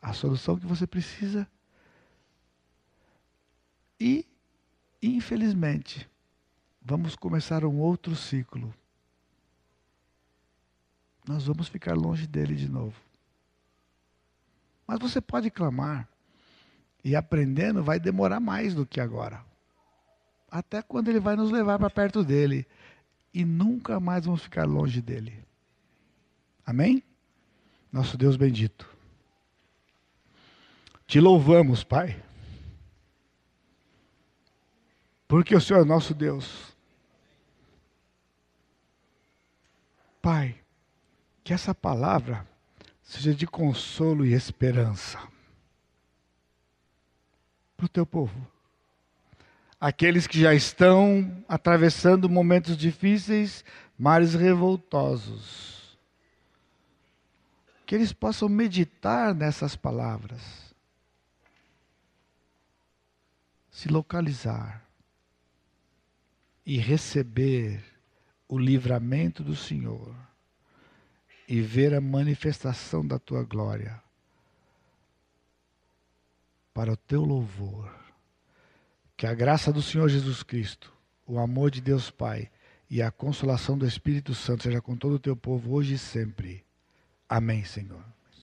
[0.02, 1.48] a solução que você precisa.
[4.00, 4.26] E,
[5.02, 6.10] infelizmente,
[6.82, 8.74] vamos começar um outro ciclo.
[11.28, 13.00] Nós vamos ficar longe dele de novo.
[14.88, 16.08] Mas você pode clamar.
[17.04, 19.44] E aprendendo vai demorar mais do que agora.
[20.52, 22.68] Até quando ele vai nos levar para perto dele
[23.34, 25.42] e nunca mais vamos ficar longe dele.
[26.66, 27.02] Amém?
[27.90, 28.90] Nosso Deus bendito.
[31.08, 32.22] Te louvamos, Pai.
[35.26, 36.76] Porque o Senhor é nosso Deus.
[40.22, 40.60] Pai,
[41.46, 42.46] que essa palavra
[43.02, 45.18] seja de consolo e esperança
[47.78, 48.61] para o teu povo
[49.82, 53.66] aqueles que já estão atravessando momentos difíceis,
[53.98, 55.98] mares revoltosos.
[57.88, 60.40] Que eles possam meditar nessas palavras,
[63.72, 64.86] se localizar
[66.64, 67.84] e receber
[68.48, 70.16] o livramento do Senhor
[71.48, 74.02] e ver a manifestação da tua glória
[76.74, 78.01] para o teu louvor
[79.22, 80.92] que a graça do Senhor Jesus Cristo,
[81.28, 82.50] o amor de Deus Pai
[82.90, 86.66] e a consolação do Espírito Santo seja com todo o teu povo hoje e sempre.
[87.30, 88.04] Amém, Senhor.